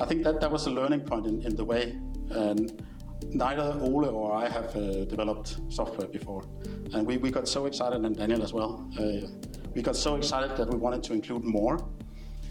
I 0.00 0.06
think 0.06 0.22
that 0.24 0.40
that 0.40 0.50
was 0.50 0.66
a 0.66 0.70
learning 0.70 1.00
point 1.00 1.26
in, 1.26 1.42
in 1.42 1.56
the 1.56 1.64
way. 1.64 1.98
And 2.30 2.84
neither 3.22 3.76
Ole 3.80 4.06
or 4.06 4.34
I 4.34 4.48
have 4.48 4.74
uh, 4.76 5.04
developed 5.04 5.58
software 5.68 6.08
before. 6.08 6.44
And 6.92 7.06
we, 7.06 7.16
we 7.16 7.30
got 7.30 7.48
so 7.48 7.66
excited, 7.66 8.04
and 8.04 8.16
Daniel 8.16 8.42
as 8.42 8.52
well, 8.52 8.88
uh, 8.98 9.28
we 9.74 9.82
got 9.82 9.96
so 9.96 10.16
excited 10.16 10.56
that 10.56 10.68
we 10.68 10.76
wanted 10.76 11.02
to 11.04 11.12
include 11.12 11.44
more. 11.44 11.84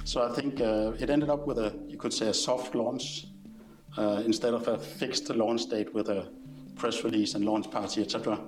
So 0.05 0.22
I 0.24 0.34
think 0.34 0.60
uh, 0.60 0.91
it 1.00 1.10
ended 1.10 1.29
up 1.29 1.48
with 1.48 1.58
a, 1.58 1.74
you 1.88 1.98
could 1.98 2.13
say, 2.13 2.27
a 2.27 2.34
soft 2.34 2.75
launch 2.75 3.27
uh, 3.98 4.22
instead 4.25 4.53
of 4.53 4.67
a 4.67 4.77
fixed 4.77 5.29
launch 5.29 5.67
date 5.67 5.93
with 5.93 6.10
a 6.10 6.29
press 6.75 7.03
release 7.03 7.36
and 7.36 7.46
launch 7.46 7.72
party, 7.72 8.01
etc. 8.01 8.39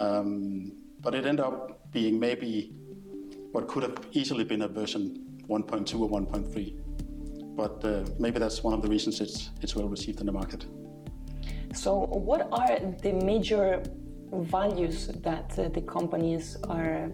Um, 0.00 0.72
but 1.00 1.14
it 1.14 1.26
ended 1.26 1.44
up 1.44 1.92
being 1.92 2.18
maybe 2.18 2.72
what 3.52 3.68
could 3.68 3.84
have 3.84 3.96
easily 4.12 4.42
been 4.42 4.62
a 4.62 4.68
version 4.68 5.24
1.2 5.48 6.00
or 6.00 6.08
1.3. 6.08 7.56
But 7.56 7.84
uh, 7.84 8.04
maybe 8.18 8.40
that's 8.40 8.64
one 8.64 8.74
of 8.74 8.82
the 8.82 8.88
reasons 8.88 9.20
it's, 9.20 9.50
it's 9.60 9.76
well 9.76 9.88
received 9.88 10.18
in 10.18 10.26
the 10.26 10.32
market. 10.32 10.66
So, 11.74 12.06
what 12.30 12.48
are 12.52 12.78
the 13.02 13.12
major 13.12 13.82
values 14.32 15.08
that 15.08 15.58
uh, 15.58 15.68
the 15.68 15.80
companies 15.82 16.56
are 16.68 17.10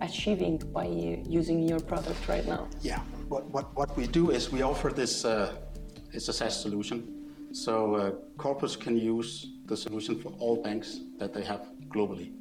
achieving 0.00 0.58
by 0.72 0.86
using 0.86 1.68
your 1.68 1.80
product 1.80 2.26
right 2.28 2.46
now? 2.46 2.68
Yeah, 2.80 3.00
what, 3.28 3.46
what, 3.50 3.76
what 3.76 3.96
we 3.96 4.06
do 4.06 4.30
is 4.30 4.50
we 4.50 4.62
offer 4.62 4.90
this, 4.90 5.24
uh, 5.24 5.56
it's 6.12 6.28
a 6.28 6.32
SaaS 6.32 6.60
solution. 6.60 7.52
So 7.52 7.94
uh, 7.94 8.10
corporates 8.38 8.78
can 8.78 8.96
use 8.96 9.52
the 9.66 9.76
solution 9.76 10.18
for 10.18 10.30
all 10.38 10.62
banks 10.62 11.00
that 11.18 11.34
they 11.34 11.44
have 11.44 11.68
globally. 11.88 12.32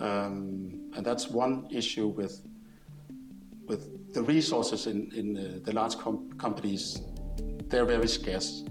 Um, 0.00 0.90
and 0.96 1.04
that's 1.04 1.28
one 1.28 1.66
issue 1.70 2.08
with 2.08 2.40
with 3.70 4.12
the 4.12 4.22
resources 4.22 4.88
in, 4.88 5.12
in 5.14 5.36
uh, 5.36 5.60
the 5.64 5.72
large 5.72 5.96
com- 5.96 6.28
companies, 6.38 7.02
they're 7.68 7.84
very 7.84 8.08
scarce. 8.08 8.64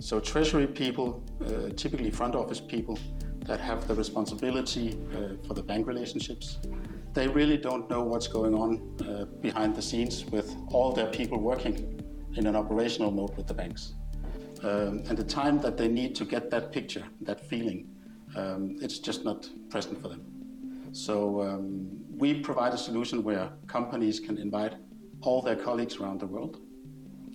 So 0.00 0.20
treasury 0.20 0.66
people, 0.66 1.22
uh, 1.44 1.70
typically 1.76 2.10
front 2.10 2.34
office 2.34 2.60
people 2.60 2.98
that 3.46 3.60
have 3.60 3.88
the 3.88 3.94
responsibility 3.94 4.98
uh, 5.14 5.46
for 5.46 5.54
the 5.54 5.62
bank 5.62 5.86
relationships, 5.86 6.58
they 7.14 7.26
really 7.26 7.56
don't 7.56 7.90
know 7.90 8.02
what's 8.02 8.28
going 8.28 8.54
on 8.54 8.96
uh, 9.00 9.24
behind 9.40 9.74
the 9.74 9.82
scenes 9.82 10.24
with 10.26 10.54
all 10.68 10.92
their 10.92 11.06
people 11.08 11.40
working 11.40 12.00
in 12.36 12.46
an 12.46 12.54
operational 12.54 13.10
mode 13.10 13.36
with 13.36 13.46
the 13.46 13.54
banks. 13.54 13.94
Um, 14.62 15.02
and 15.08 15.16
the 15.16 15.24
time 15.24 15.60
that 15.60 15.76
they 15.76 15.88
need 15.88 16.14
to 16.16 16.24
get 16.24 16.50
that 16.50 16.72
picture, 16.72 17.04
that 17.22 17.40
feeling, 17.40 17.88
um, 18.36 18.76
it's 18.80 18.98
just 18.98 19.24
not 19.24 19.48
present 19.68 20.00
for 20.00 20.08
them. 20.08 20.22
So 20.92 21.42
um, 21.42 21.88
we 22.16 22.34
provide 22.34 22.72
a 22.72 22.78
solution 22.78 23.22
where 23.22 23.50
companies 23.66 24.20
can 24.20 24.38
invite 24.38 24.74
all 25.22 25.42
their 25.42 25.56
colleagues 25.56 25.96
around 25.96 26.20
the 26.20 26.26
world. 26.26 26.60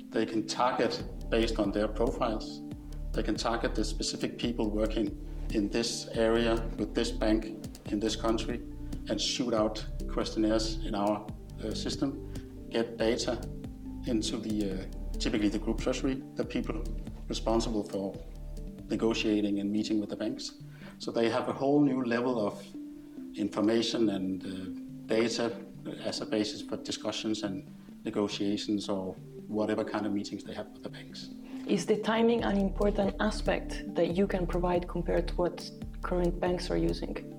They 0.10 0.26
can 0.26 0.46
target 0.46 1.04
based 1.30 1.60
on 1.60 1.72
their 1.72 1.88
profiles. 1.88 2.62
They 3.12 3.24
can 3.24 3.36
target 3.36 3.76
the 3.76 3.84
specific 3.84 4.38
people 4.38 4.70
working 4.70 5.18
in 5.52 5.70
this 5.70 6.08
area 6.14 6.64
with 6.78 6.96
this 6.96 7.12
bank 7.12 7.68
in 7.92 8.00
this 8.00 8.16
country 8.16 8.62
and 9.10 9.20
shoot 9.20 9.54
out 9.54 9.86
questionnaires 10.12 10.80
in 10.86 10.96
our 10.96 11.26
uh, 11.64 11.74
system, 11.74 12.34
get 12.70 12.98
data 12.98 13.40
into 14.08 14.38
the 14.38 14.72
uh, 14.72 14.76
typically 15.20 15.50
the 15.50 15.60
group 15.60 15.80
treasury, 15.80 16.22
the 16.36 16.44
people 16.44 16.84
responsible 17.28 17.84
for 17.84 18.14
negotiating 18.90 19.60
and 19.60 19.72
meeting 19.72 20.00
with 20.00 20.10
the 20.10 20.16
banks. 20.16 20.54
So 21.00 21.12
they 21.12 21.30
have 21.30 21.50
a 21.50 21.54
whole 21.54 21.82
new 21.82 22.04
level 22.04 22.46
of 22.46 22.62
information 23.36 24.10
and 24.10 24.44
uh, 24.46 24.50
data 25.06 25.52
as 26.06 26.22
a 26.22 26.26
basis 26.26 26.62
for 26.62 26.78
discussions 26.78 27.44
and 27.44 27.70
negotiations 28.06 28.90
or 28.90 29.16
whatever 29.48 29.84
kind 29.84 30.06
of 30.06 30.14
meetings 30.14 30.44
they 30.44 30.54
have 30.54 30.68
with 30.74 30.84
the 30.84 30.90
banks. 30.90 31.30
Is 31.68 31.86
the 31.86 31.98
timing 31.98 32.44
an 32.44 32.58
important 32.58 33.16
aspect 33.20 33.84
that 33.96 34.16
you 34.18 34.28
can 34.28 34.46
provide 34.46 34.88
compared 34.88 35.28
to 35.30 35.34
what 35.36 35.70
current 36.02 36.40
banks 36.40 36.70
are 36.70 36.78
using? 36.78 37.34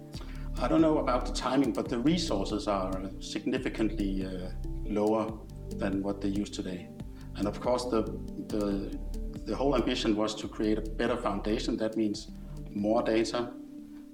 I 0.61 0.68
don't 0.68 0.80
know 0.80 0.99
about 0.99 1.26
the 1.26 1.32
timing, 1.32 1.73
but 1.73 1.88
the 1.88 1.99
resources 1.99 2.68
are 2.68 2.92
significantly 3.20 4.25
uh, 4.25 4.50
lower 4.84 5.32
than 5.76 6.02
what 6.02 6.20
they 6.20 6.28
use 6.28 6.49
today. 6.49 6.88
And 7.37 7.49
of 7.49 7.61
course, 7.61 7.84
the, 7.87 8.02
the, 8.49 8.99
the 9.44 9.56
whole 9.56 9.75
ambition 9.75 10.16
was 10.16 10.34
to 10.37 10.49
create 10.49 10.78
a 10.78 10.82
better 10.82 11.16
foundation. 11.16 11.76
That 11.76 11.96
means 11.96 12.30
more 12.70 13.02
data. 13.02 13.50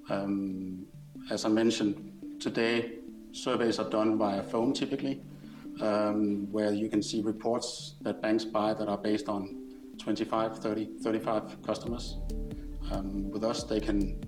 Um, 0.09 0.87
as 1.29 1.45
I 1.45 1.49
mentioned, 1.49 2.39
today 2.39 2.93
surveys 3.31 3.79
are 3.79 3.89
done 3.89 4.17
via 4.17 4.43
phone 4.43 4.73
typically, 4.73 5.21
um, 5.79 6.51
where 6.51 6.73
you 6.73 6.89
can 6.89 7.01
see 7.01 7.21
reports 7.21 7.95
that 8.01 8.21
banks 8.21 8.43
buy 8.43 8.73
that 8.73 8.87
are 8.87 8.97
based 8.97 9.29
on 9.29 9.61
25, 9.97 10.57
30, 10.59 10.89
35 11.01 11.61
customers. 11.63 12.17
Um, 12.91 13.29
with 13.31 13.43
us, 13.43 13.63
they 13.63 13.79
can 13.79 14.19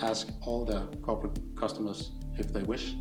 ask 0.00 0.28
all 0.42 0.64
their 0.64 0.86
corporate 1.02 1.38
customers 1.56 2.12
if 2.38 2.52
they 2.52 2.62
wish. 2.62 2.94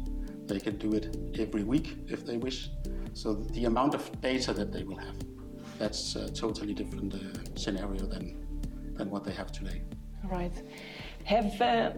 They 0.46 0.60
can 0.60 0.78
do 0.78 0.94
it 0.94 1.16
every 1.38 1.64
week 1.64 1.98
if 2.08 2.26
they 2.26 2.38
wish. 2.38 2.70
So 3.14 3.34
the 3.34 3.66
amount 3.66 3.94
of 3.94 4.22
data 4.22 4.54
that 4.54 4.72
they 4.72 4.84
will 4.84 4.98
have, 4.98 5.16
that's 5.78 6.16
a 6.16 6.30
totally 6.32 6.74
different 6.74 7.14
uh, 7.14 7.18
scenario 7.56 8.06
than, 8.06 8.46
than 8.96 9.10
what 9.10 9.24
they 9.24 9.34
have 9.34 9.52
today. 9.52 9.82
Right. 10.24 10.54
Have, 11.26 11.62
uh, 11.62 11.92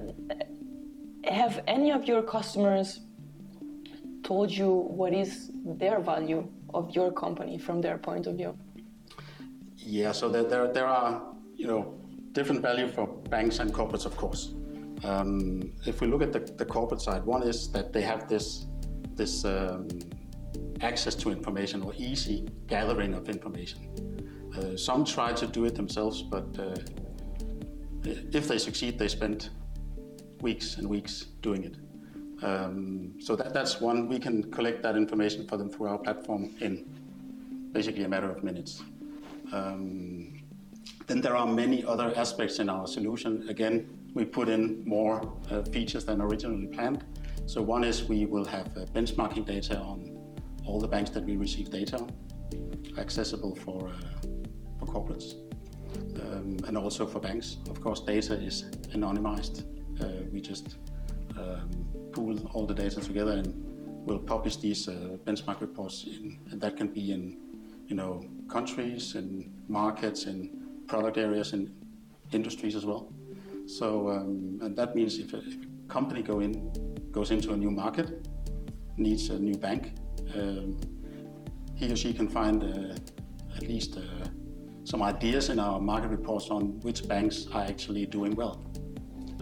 have 1.25 1.63
any 1.67 1.91
of 1.91 2.05
your 2.05 2.21
customers 2.21 2.99
told 4.31 4.50
you 4.61 4.71
what 5.00 5.13
is 5.13 5.51
their 5.81 6.00
value 6.00 6.41
of 6.73 6.83
your 6.97 7.11
company 7.23 7.57
from 7.65 7.81
their 7.85 7.97
point 7.97 8.25
of 8.27 8.33
view? 8.39 8.53
Yeah, 9.75 10.13
so 10.13 10.29
there, 10.29 10.45
there, 10.51 10.67
there 10.77 10.88
are, 10.88 11.21
you 11.61 11.67
know, 11.67 11.81
different 12.31 12.61
value 12.61 12.88
for 12.88 13.05
banks 13.35 13.59
and 13.59 13.73
corporates, 13.73 14.05
of 14.05 14.15
course. 14.15 14.53
Um, 15.03 15.73
if 15.85 16.00
we 16.01 16.07
look 16.07 16.21
at 16.21 16.31
the, 16.31 16.39
the, 16.61 16.67
corporate 16.75 17.01
side, 17.01 17.25
one 17.25 17.43
is 17.43 17.71
that 17.75 17.91
they 17.91 18.03
have 18.03 18.29
this, 18.29 18.67
this 19.15 19.43
um, 19.43 19.89
access 20.79 21.15
to 21.15 21.29
information 21.29 21.81
or 21.81 21.91
easy 21.97 22.47
gathering 22.67 23.13
of 23.13 23.27
information. 23.27 23.79
Uh, 24.55 24.77
some 24.77 25.03
try 25.03 25.33
to 25.33 25.45
do 25.47 25.65
it 25.65 25.75
themselves, 25.75 26.21
but 26.21 26.47
uh, 26.57 26.75
if 28.39 28.47
they 28.47 28.59
succeed, 28.59 28.97
they 28.97 29.09
spend 29.09 29.50
weeks 30.39 30.77
and 30.77 30.88
weeks 30.88 31.15
doing 31.47 31.63
it. 31.65 31.75
Um, 32.41 33.13
so 33.19 33.36
that, 33.36 33.53
that's 33.53 33.79
one. 33.79 34.07
We 34.07 34.19
can 34.19 34.51
collect 34.51 34.81
that 34.83 34.95
information 34.95 35.48
for 35.48 35.57
them 35.57 35.69
through 35.69 35.88
our 35.88 35.98
platform 35.98 36.55
in 36.60 36.86
basically 37.71 38.03
a 38.03 38.10
matter 38.10 38.29
of 38.29 38.43
minutes. 38.43 38.81
Um, 39.51 40.41
then 41.07 41.21
there 41.21 41.36
are 41.36 41.45
many 41.45 41.86
other 41.86 42.13
aspects 42.15 42.60
in 42.60 42.69
our 42.69 42.88
solution. 42.88 43.48
Again, 43.50 43.89
we 44.13 44.25
put 44.25 44.50
in 44.50 44.83
more 44.86 45.31
uh, 45.50 45.62
features 45.63 46.05
than 46.05 46.21
originally 46.21 46.67
planned. 46.67 47.03
So 47.45 47.62
one 47.62 47.83
is 47.83 48.03
we 48.03 48.25
will 48.25 48.45
have 48.45 48.67
uh, 48.77 48.86
benchmarking 48.93 49.45
data 49.45 49.77
on 49.77 50.17
all 50.65 50.79
the 50.79 50.88
banks 50.88 51.10
that 51.12 51.24
we 51.24 51.38
receive 51.38 51.69
data 51.69 52.05
accessible 52.98 53.55
for, 53.55 53.89
uh, 53.89 53.91
for 54.79 54.86
corporates 54.86 55.36
um, 56.21 56.57
and 56.67 56.77
also 56.77 57.05
for 57.05 57.19
banks. 57.19 57.57
Of 57.69 57.81
course, 57.81 58.01
data 58.01 58.33
is 58.33 58.65
anonymized. 58.93 59.65
Uh, 60.01 60.24
we 60.31 60.41
just 60.41 60.77
um, 61.38 61.69
pool 62.11 62.38
all 62.53 62.65
the 62.65 62.73
data 62.73 63.01
together 63.01 63.31
and 63.31 63.53
we'll 64.05 64.19
publish 64.19 64.57
these 64.57 64.88
uh, 64.88 65.17
benchmark 65.25 65.61
reports 65.61 66.05
in, 66.05 66.39
and 66.51 66.59
that 66.61 66.75
can 66.77 66.88
be 66.88 67.11
in 67.11 67.38
you 67.88 67.95
know 67.95 68.23
countries 68.50 69.15
and 69.15 69.51
markets 69.67 70.25
and 70.25 70.88
product 70.88 71.17
areas 71.17 71.53
and 71.53 71.71
industries 72.31 72.75
as 72.75 72.85
well. 72.85 73.11
So 73.67 74.09
um, 74.09 74.59
and 74.61 74.75
that 74.75 74.95
means 74.95 75.19
if 75.19 75.33
a, 75.33 75.38
if 75.38 75.55
a 75.55 75.88
company 75.88 76.21
go 76.21 76.39
in 76.39 76.53
goes 77.11 77.31
into 77.31 77.51
a 77.53 77.57
new 77.57 77.71
market, 77.71 78.27
needs 78.97 79.29
a 79.29 79.39
new 79.39 79.55
bank, 79.55 79.93
um, 80.35 80.79
he 81.75 81.91
or 81.91 81.95
she 81.95 82.13
can 82.13 82.27
find 82.27 82.63
uh, 82.63 82.95
at 83.55 83.63
least 83.63 83.97
uh, 83.97 84.27
some 84.83 85.01
ideas 85.01 85.50
in 85.50 85.59
our 85.59 85.79
market 85.79 86.09
reports 86.09 86.50
on 86.50 86.79
which 86.81 87.07
banks 87.07 87.47
are 87.53 87.63
actually 87.63 88.05
doing 88.05 88.35
well. 88.35 88.70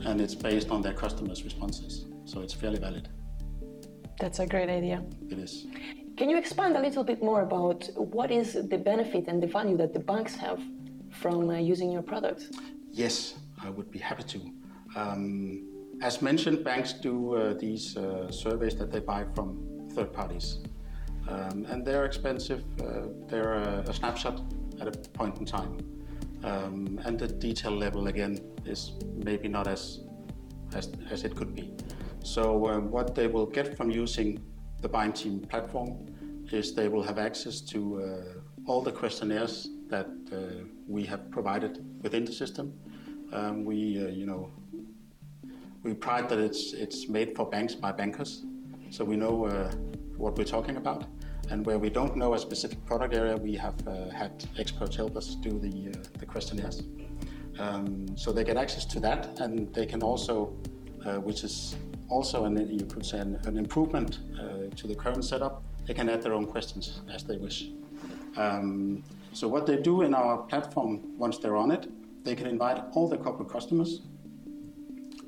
And 0.06 0.22
it's 0.22 0.36
based 0.36 0.70
on 0.70 0.82
their 0.82 0.94
customers' 0.94 1.44
responses, 1.44 2.06
so 2.26 2.42
it's 2.42 2.54
fairly 2.54 2.80
valid. 2.80 3.10
That's 4.20 4.40
a 4.40 4.48
great 4.48 4.70
idea. 4.70 5.04
It 5.30 5.40
is. 5.40 5.66
Can 6.18 6.30
you 6.30 6.38
expand 6.38 6.76
a 6.76 6.82
little 6.82 7.04
bit 7.04 7.24
more 7.24 7.42
about 7.42 7.90
what 7.96 8.32
is 8.32 8.54
the 8.54 8.78
benefit 8.78 9.28
and 9.28 9.42
the 9.42 9.48
value 9.48 9.78
that 9.78 9.94
the 9.94 10.00
banks 10.00 10.36
have 10.36 10.60
from 11.10 11.50
uh, 11.50 11.58
using 11.58 11.92
your 11.92 12.02
product? 12.02 12.44
Yes, 12.92 13.36
I 13.64 13.70
would 13.70 13.90
be 13.90 14.00
happy 14.00 14.24
to. 14.24 14.40
Um, 14.96 15.70
as 16.02 16.22
mentioned, 16.22 16.64
banks 16.64 16.94
do 16.94 17.36
uh, 17.36 17.54
these 17.54 17.96
uh, 17.96 18.32
surveys 18.32 18.76
that 18.76 18.92
they 18.92 19.00
buy 19.00 19.26
from 19.36 19.88
third 19.94 20.14
parties. 20.14 20.60
Um, 21.28 21.66
and 21.70 21.86
they're 21.86 22.06
expensive. 22.06 22.64
Uh, 22.82 23.08
they're 23.28 23.54
a, 23.54 23.84
a, 23.88 23.94
snapshot 23.94 24.42
at 24.82 24.88
a 24.88 24.92
point 25.12 25.38
in 25.38 25.46
time. 25.46 25.78
Um, 26.44 27.00
and 27.04 27.20
the 27.20 27.28
detail 27.28 27.72
level, 27.72 28.08
again, 28.08 28.40
is 28.66 28.94
maybe 29.16 29.48
not 29.48 29.68
as, 29.68 30.02
as, 30.74 30.92
as 31.10 31.24
it 31.24 31.36
could 31.36 31.54
be. 31.54 31.74
So 32.24 32.68
um, 32.68 32.92
what 32.92 33.16
they 33.16 33.28
will 33.28 33.46
get 33.46 33.76
from 33.76 33.92
using 33.92 34.40
the 34.82 34.90
Buying 34.90 35.14
Team 35.14 35.40
platform 35.42 36.06
is 36.52 36.74
they 36.74 36.88
will 36.88 37.04
have 37.04 37.18
access 37.18 37.62
to 37.62 38.02
uh, 38.02 38.70
all 38.70 38.82
the 38.82 38.92
questionnaires 38.92 39.70
that 39.90 40.08
uh, 40.32 40.64
we 40.88 41.04
have 41.04 41.30
provided 41.32 41.86
within 42.04 42.26
the 42.26 42.32
system. 42.32 42.74
Um, 43.34 43.66
we, 43.66 44.04
uh, 44.04 44.08
you 44.08 44.26
know, 44.26 44.52
we 45.84 45.94
pride 45.94 46.30
that 46.30 46.40
it's 46.40 46.74
it's 46.74 47.08
made 47.08 47.36
for 47.36 47.50
banks 47.50 47.74
by 47.76 47.92
bankers, 47.92 48.44
so 48.90 49.06
we 49.06 49.16
know 49.16 49.46
uh, 49.46 49.72
what 50.18 50.38
we're 50.38 50.44
talking 50.44 50.78
about. 50.78 51.06
And 51.52 51.66
where 51.66 51.80
we 51.80 51.90
don't 51.90 52.16
know 52.16 52.36
a 52.36 52.40
specific 52.40 52.86
product 52.86 53.14
area, 53.14 53.36
we 53.36 53.56
have 53.56 53.76
uh, 53.88 54.10
had 54.10 54.46
experts 54.58 54.96
help 54.96 55.18
us 55.18 55.36
do 55.36 55.58
the, 55.58 55.90
uh, 55.90 56.04
the 56.20 56.26
questionnaires. 56.26 56.84
Um, 57.58 58.16
so 58.16 58.32
they 58.32 58.44
get 58.44 58.56
access 58.56 58.86
to 58.86 59.00
that, 59.00 59.40
and 59.40 59.74
they 59.74 59.86
can 59.86 60.04
also, 60.04 60.54
uh, 61.06 61.16
which 61.16 61.44
is 61.44 61.76
also 62.08 62.46
an, 62.46 62.56
you 62.70 62.86
could 62.86 63.06
say 63.06 63.20
an, 63.20 63.40
an 63.46 63.58
improvement 63.58 64.20
uh, 64.40 64.74
to 64.76 64.88
the 64.88 64.96
current 64.96 65.26
setup, 65.26 65.64
they 65.88 65.94
can 65.94 66.08
add 66.08 66.22
their 66.22 66.34
own 66.34 66.46
questions 66.46 67.02
as 67.12 67.24
they 67.24 67.38
wish. 67.38 67.70
Um, 68.38 69.04
so 69.34 69.48
what 69.48 69.66
they 69.66 69.78
do 69.78 70.04
in 70.04 70.14
our 70.14 70.38
platform 70.38 71.18
once 71.18 71.40
they're 71.40 71.58
on 71.58 71.72
it, 71.72 71.88
they 72.24 72.36
can 72.36 72.46
invite 72.46 72.84
all 72.94 73.08
their 73.08 73.18
corporate 73.18 73.50
customers 73.50 74.02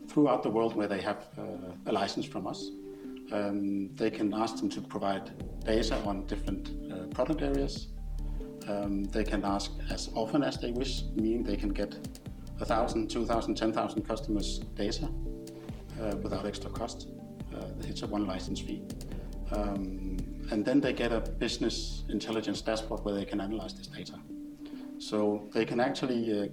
throughout 0.08 0.44
the 0.44 0.50
world 0.50 0.76
where 0.76 0.88
they 0.88 1.02
have 1.02 1.28
uh, 1.38 1.42
a 1.88 1.92
license 1.92 2.26
from 2.26 2.46
us 2.46 2.70
um, 3.32 3.90
they 3.96 4.10
can 4.10 4.34
ask 4.34 4.58
them 4.58 4.70
to 4.70 4.82
provide 4.82 5.32
data 5.64 5.96
on 6.06 6.26
different 6.28 6.72
uh, 6.92 7.08
product 7.08 7.42
areas. 7.42 7.88
Um, 8.68 9.06
they 9.06 9.24
can 9.24 9.44
ask 9.44 9.72
as 9.90 10.10
often 10.16 10.44
as 10.44 10.58
they 10.58 10.72
wish, 10.72 11.04
meaning 11.16 11.44
they 11.44 11.56
can 11.56 11.70
get 11.70 11.94
1,000, 12.58 13.10
2,000, 13.10 13.56
10,000 13.56 14.02
customers' 14.04 14.60
data. 14.76 15.10
uh, 16.02 16.16
without 16.18 16.46
extra 16.46 16.70
cost. 16.70 17.08
Uh, 17.54 17.66
it's 17.82 18.02
a 18.02 18.08
one 18.08 18.26
license 18.26 18.60
fee. 18.60 18.82
Um, 19.52 20.18
and 20.52 20.66
then 20.66 20.80
they 20.80 20.94
get 20.94 21.12
a 21.12 21.20
business 21.20 22.04
intelligence 22.10 22.62
dashboard 22.62 23.04
where 23.04 23.14
they 23.14 23.26
can 23.26 23.42
analyze 23.42 23.74
this 23.74 23.88
data. 23.88 24.20
So 24.98 25.50
they 25.54 25.66
can 25.66 25.80
actually 25.80 26.42
uh, 26.42 26.48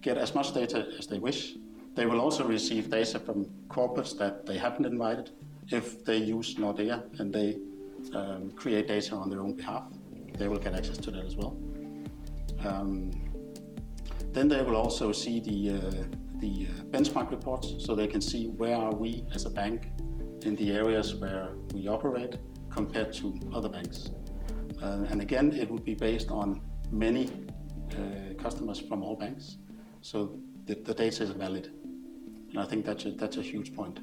get 0.00 0.16
as 0.16 0.34
much 0.34 0.54
data 0.54 0.86
as 0.98 1.06
they 1.06 1.18
wish. 1.18 1.54
They 1.94 2.06
will 2.06 2.20
also 2.20 2.46
receive 2.46 2.90
data 2.90 3.18
from 3.18 3.46
corporates 3.68 4.16
that 4.18 4.46
they 4.46 4.56
haven't 4.56 4.86
invited 4.86 5.30
if 5.70 6.04
they 6.04 6.16
use 6.16 6.54
Nordea 6.56 7.02
and 7.20 7.32
they 7.32 7.58
um, 8.14 8.50
create 8.52 8.88
data 8.88 9.14
on 9.14 9.28
their 9.30 9.40
own 9.40 9.54
behalf. 9.54 9.84
They 10.36 10.48
will 10.48 10.58
get 10.58 10.74
access 10.74 10.98
to 10.98 11.10
that 11.10 11.24
as 11.24 11.36
well. 11.36 11.56
Um, 12.64 13.10
then 14.32 14.48
they 14.48 14.62
will 14.62 14.76
also 14.76 15.12
see 15.12 15.40
the, 15.40 15.76
uh, 15.76 15.90
the 16.40 16.68
uh, 16.68 16.82
benchmark 16.84 17.30
reports 17.30 17.74
so 17.78 17.94
they 17.94 18.06
can 18.06 18.20
see 18.20 18.46
where 18.46 18.76
are 18.76 18.94
we 18.94 19.24
as 19.34 19.46
a 19.46 19.50
bank 19.50 19.88
in 20.42 20.54
the 20.56 20.72
areas 20.72 21.14
where 21.14 21.50
we 21.74 21.88
operate 21.88 22.36
compared 22.70 23.12
to 23.14 23.38
other 23.52 23.68
banks. 23.68 24.10
Uh, 24.80 25.04
and 25.10 25.20
again, 25.20 25.52
it 25.52 25.68
would 25.70 25.84
be 25.84 25.94
based 25.94 26.30
on 26.30 26.60
many 26.90 27.28
uh, 27.92 28.34
customers 28.40 28.78
from 28.78 29.02
all 29.02 29.16
banks. 29.16 29.58
So 30.00 30.38
the, 30.66 30.74
the, 30.74 30.94
data 30.94 31.24
is 31.24 31.30
valid. 31.30 31.72
And 32.50 32.60
I 32.60 32.64
think 32.64 32.84
that's 32.84 33.04
a, 33.06 33.10
that's 33.10 33.36
a 33.36 33.42
huge 33.42 33.74
point. 33.74 33.98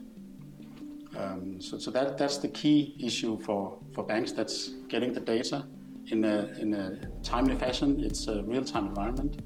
Um, 1.18 1.62
so 1.62 1.78
so 1.78 1.92
that, 1.92 2.18
that's 2.18 2.38
the 2.38 2.50
key 2.50 2.96
issue 3.00 3.40
for, 3.40 3.78
for 3.94 4.04
banks. 4.04 4.32
That's 4.32 4.70
getting 4.90 5.14
the 5.14 5.20
data 5.20 5.66
in 6.08 6.26
a, 6.26 6.48
in 6.60 6.74
a 6.74 6.98
timely 7.24 7.56
fashion. 7.56 8.04
It's 8.04 8.28
a 8.28 8.44
real-time 8.44 8.88
environment. 8.88 9.42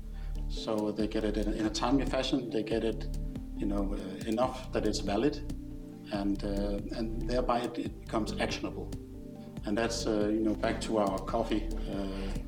So 0.49 0.91
they 0.91 1.07
get 1.07 1.23
it 1.23 1.37
in 1.37 1.47
a, 1.47 1.51
in 1.55 1.65
a 1.67 1.69
timely 1.69 2.05
fashion. 2.05 2.49
They 2.49 2.63
get 2.63 2.83
it, 2.83 3.17
you 3.57 3.67
know, 3.67 3.95
uh, 3.95 4.27
enough 4.27 4.71
that 4.73 4.85
it's 4.87 4.99
valid, 4.99 5.53
and 6.11 6.43
uh, 6.43 6.97
and 6.97 7.29
thereby 7.29 7.59
it, 7.59 7.77
it, 7.77 8.01
becomes 8.01 8.33
actionable. 8.39 8.91
And 9.65 9.77
that's 9.77 10.07
uh, 10.07 10.27
you 10.33 10.39
know 10.39 10.55
back 10.55 10.81
to 10.81 10.97
our 10.97 11.19
coffee. 11.19 11.69
Uh, 11.91 12.39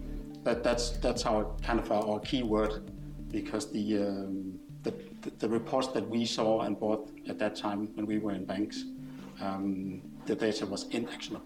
that 0.44 0.64
that's 0.64 0.98
that's 0.98 1.28
our 1.28 1.56
kind 1.62 1.80
of 1.80 1.92
our, 1.92 2.04
our 2.08 2.20
key 2.22 2.42
word, 2.42 2.90
because 3.28 3.72
the, 3.72 3.98
um, 3.98 4.60
the, 4.82 4.92
the 5.22 5.30
the 5.38 5.50
reports 5.50 5.90
that 5.90 6.10
we 6.10 6.26
saw 6.26 6.62
and 6.62 6.80
bought 6.80 7.12
at 7.30 7.38
that 7.38 7.56
time 7.56 7.90
when 7.94 8.08
we 8.08 8.18
were 8.18 8.32
in 8.32 8.46
banks, 8.46 8.84
um, 9.42 10.02
the 10.26 10.36
data 10.36 10.66
was 10.66 10.88
inactionable. 10.90 11.46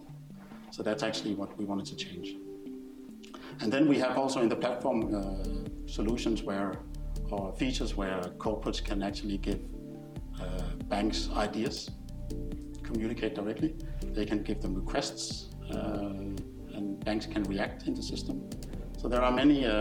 So 0.72 0.84
that's 0.84 1.04
actually 1.04 1.36
what 1.36 1.58
we 1.58 1.66
wanted 1.66 1.86
to 1.88 1.96
change. 1.96 2.36
And 3.62 3.72
then 3.72 3.88
we 3.88 3.98
have 4.00 4.18
also 4.18 4.42
in 4.42 4.50
the 4.50 4.56
platform 4.56 5.16
uh, 5.16 5.90
solutions 5.90 6.44
where, 6.44 6.80
or 7.32 7.54
features 7.54 7.96
where 7.96 8.20
corporates 8.38 8.84
can 8.84 9.02
actually 9.02 9.38
give 9.38 9.60
uh, 10.42 10.46
banks 10.90 11.30
ideas, 11.36 11.90
communicate 12.84 13.36
directly. 13.36 13.76
They 14.14 14.26
can 14.26 14.44
give 14.44 14.62
them 14.62 14.76
requests, 14.76 15.50
uh, 15.72 15.78
and 16.76 17.04
banks 17.06 17.26
can 17.26 17.44
react 17.44 17.88
in 17.88 17.94
the 17.94 18.04
system. 18.04 18.50
So 18.98 19.08
there 19.08 19.22
are 19.22 19.32
many 19.32 19.66
uh, 19.66 19.72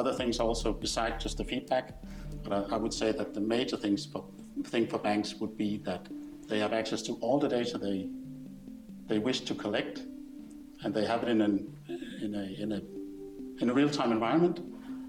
other 0.00 0.14
things 0.14 0.40
also 0.40 0.72
besides 0.72 1.22
just 1.22 1.36
the 1.36 1.44
feedback. 1.44 2.00
But 2.42 2.52
I, 2.52 2.74
I 2.74 2.78
would 2.78 2.94
say 2.94 3.12
that 3.12 3.34
the 3.34 3.40
major 3.40 3.76
things 3.76 4.06
for, 4.06 4.24
thing 4.64 4.86
for 4.86 4.98
banks 4.98 5.34
would 5.34 5.56
be 5.56 5.78
that 5.78 6.08
they 6.48 6.58
have 6.58 6.72
access 6.72 7.02
to 7.02 7.12
all 7.20 7.38
the 7.38 7.48
data 7.48 7.78
they 7.78 8.08
they 9.06 9.18
wish 9.18 9.40
to 9.40 9.54
collect, 9.54 10.02
and 10.82 10.94
they 10.94 11.06
have 11.06 11.22
it 11.22 11.28
in 11.28 11.40
an 11.40 11.54
in 12.22 12.34
a 12.34 12.62
in 12.62 12.72
a 12.72 12.82
in 13.60 13.70
a 13.70 13.74
real-time 13.74 14.12
environment, 14.12 14.60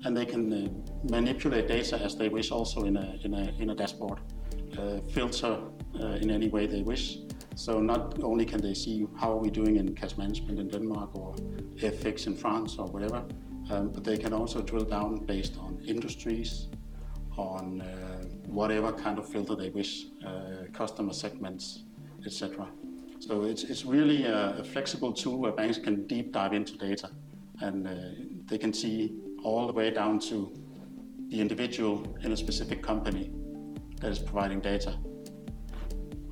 and 0.05 0.15
they 0.15 0.25
can 0.25 0.51
uh, 0.51 0.69
manipulate 1.09 1.67
data 1.67 1.99
as 2.01 2.15
they 2.15 2.29
wish 2.29 2.51
also 2.51 2.83
in 2.83 2.97
a, 2.97 3.19
in 3.23 3.33
a, 3.33 3.53
in 3.59 3.69
a 3.69 3.75
dashboard, 3.75 4.19
uh, 4.77 4.99
filter 5.13 5.59
uh, 5.99 6.07
in 6.21 6.31
any 6.31 6.47
way 6.47 6.65
they 6.65 6.81
wish. 6.81 7.17
So 7.55 7.79
not 7.79 8.23
only 8.23 8.45
can 8.45 8.61
they 8.61 8.73
see 8.73 9.05
how 9.17 9.33
are 9.33 9.37
we 9.37 9.49
doing 9.49 9.75
in 9.75 9.93
cash 9.93 10.17
management 10.17 10.59
in 10.59 10.67
Denmark 10.69 11.15
or 11.15 11.35
FX 11.75 12.27
in 12.27 12.35
France 12.35 12.77
or 12.77 12.87
whatever, 12.87 13.23
um, 13.69 13.89
but 13.89 14.03
they 14.03 14.17
can 14.17 14.33
also 14.33 14.61
drill 14.61 14.85
down 14.85 15.17
based 15.25 15.57
on 15.59 15.77
industries, 15.85 16.69
on 17.39 17.81
uh, 17.81 17.85
whatever 18.47 18.91
kind 18.91 19.17
of 19.17 19.27
filter 19.27 19.55
they 19.55 19.69
wish, 19.69 20.05
uh, 20.25 20.65
customer 20.73 21.13
segments, 21.13 21.83
etc. 22.25 22.67
So 23.19 23.43
it's, 23.43 23.63
it's 23.63 23.85
really 23.85 24.25
a, 24.25 24.57
a 24.59 24.63
flexible 24.63 25.13
tool 25.13 25.37
where 25.39 25.51
banks 25.51 25.77
can 25.77 26.05
deep 26.07 26.31
dive 26.31 26.53
into 26.53 26.77
data 26.77 27.09
and 27.61 27.87
uh, 27.87 27.91
they 28.45 28.57
can 28.57 28.73
see 28.73 29.15
all 29.43 29.67
the 29.67 29.73
way 29.73 29.89
down 29.89 30.19
to 30.19 30.51
the 31.29 31.39
individual 31.39 32.05
in 32.23 32.31
a 32.31 32.37
specific 32.37 32.81
company 32.81 33.31
that 34.01 34.11
is 34.11 34.19
providing 34.19 34.59
data 34.59 34.97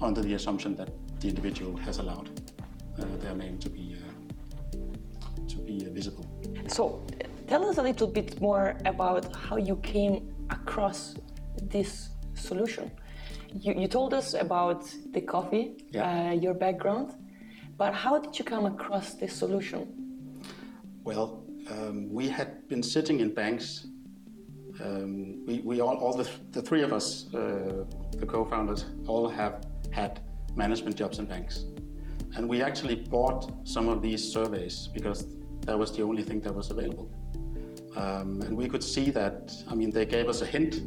under 0.02 0.22
the 0.22 0.34
assumption 0.34 0.76
that 0.76 0.90
the 1.20 1.28
individual 1.30 1.76
has 1.78 2.00
allowed 2.00 2.30
uh, 3.00 3.06
their 3.20 3.36
name 3.36 3.58
to 3.60 3.70
be 3.70 3.96
to 5.48 5.58
be 5.60 5.80
visible. 5.92 6.26
So, 6.68 7.06
tell 7.48 7.70
us 7.70 7.78
a 7.78 7.82
little 7.82 8.08
bit 8.08 8.42
more 8.42 8.76
about 8.86 9.34
how 9.34 9.56
you 9.56 9.78
came 9.78 10.30
across 10.50 11.16
this 11.62 12.10
solution. 12.36 12.92
You, 13.54 13.74
you 13.74 13.88
told 13.88 14.14
us 14.14 14.34
about 14.34 14.84
the 15.12 15.22
coffee, 15.22 15.76
yeah. 15.92 16.30
Uh, 16.30 16.32
your 16.34 16.54
background, 16.54 17.14
but 17.78 17.94
how 17.94 18.20
did 18.20 18.38
you 18.38 18.46
come 18.46 18.66
across 18.66 19.14
this 19.14 19.34
solution? 19.34 20.42
Well, 21.04 21.44
um, 21.72 22.12
we 22.12 22.28
had 22.28 22.68
been 22.68 22.84
sitting 22.84 23.20
in 23.20 23.34
banks. 23.34 23.88
Um, 24.84 25.46
we, 25.46 25.60
we 25.60 25.82
all, 25.82 25.96
all 25.98 26.14
the, 26.14 26.30
the 26.52 26.62
three 26.62 26.84
of 26.84 26.94
us, 26.94 27.34
uh, 27.34 27.86
the 28.12 28.26
co-founders, 28.26 28.86
all 29.08 29.28
have 29.30 29.66
had 29.92 30.20
management 30.56 30.96
jobs 30.96 31.20
in 31.20 31.26
banks. 31.26 31.66
And 32.36 32.48
we 32.48 32.62
actually 32.62 32.96
bought 32.96 33.52
some 33.68 33.88
of 33.90 34.02
these 34.02 34.22
surveys 34.34 34.90
because 34.94 35.26
that 35.62 35.78
was 35.78 35.96
the 35.96 36.04
only 36.04 36.24
thing 36.24 36.42
that 36.42 36.54
was 36.54 36.72
available. 36.72 37.10
Um, 37.98 38.42
and 38.44 38.56
we 38.56 38.70
could 38.70 38.84
see 38.84 39.10
that, 39.12 39.52
I 39.68 39.74
mean, 39.74 39.90
they 39.90 40.06
gave 40.06 40.30
us 40.30 40.42
a 40.42 40.46
hint. 40.46 40.82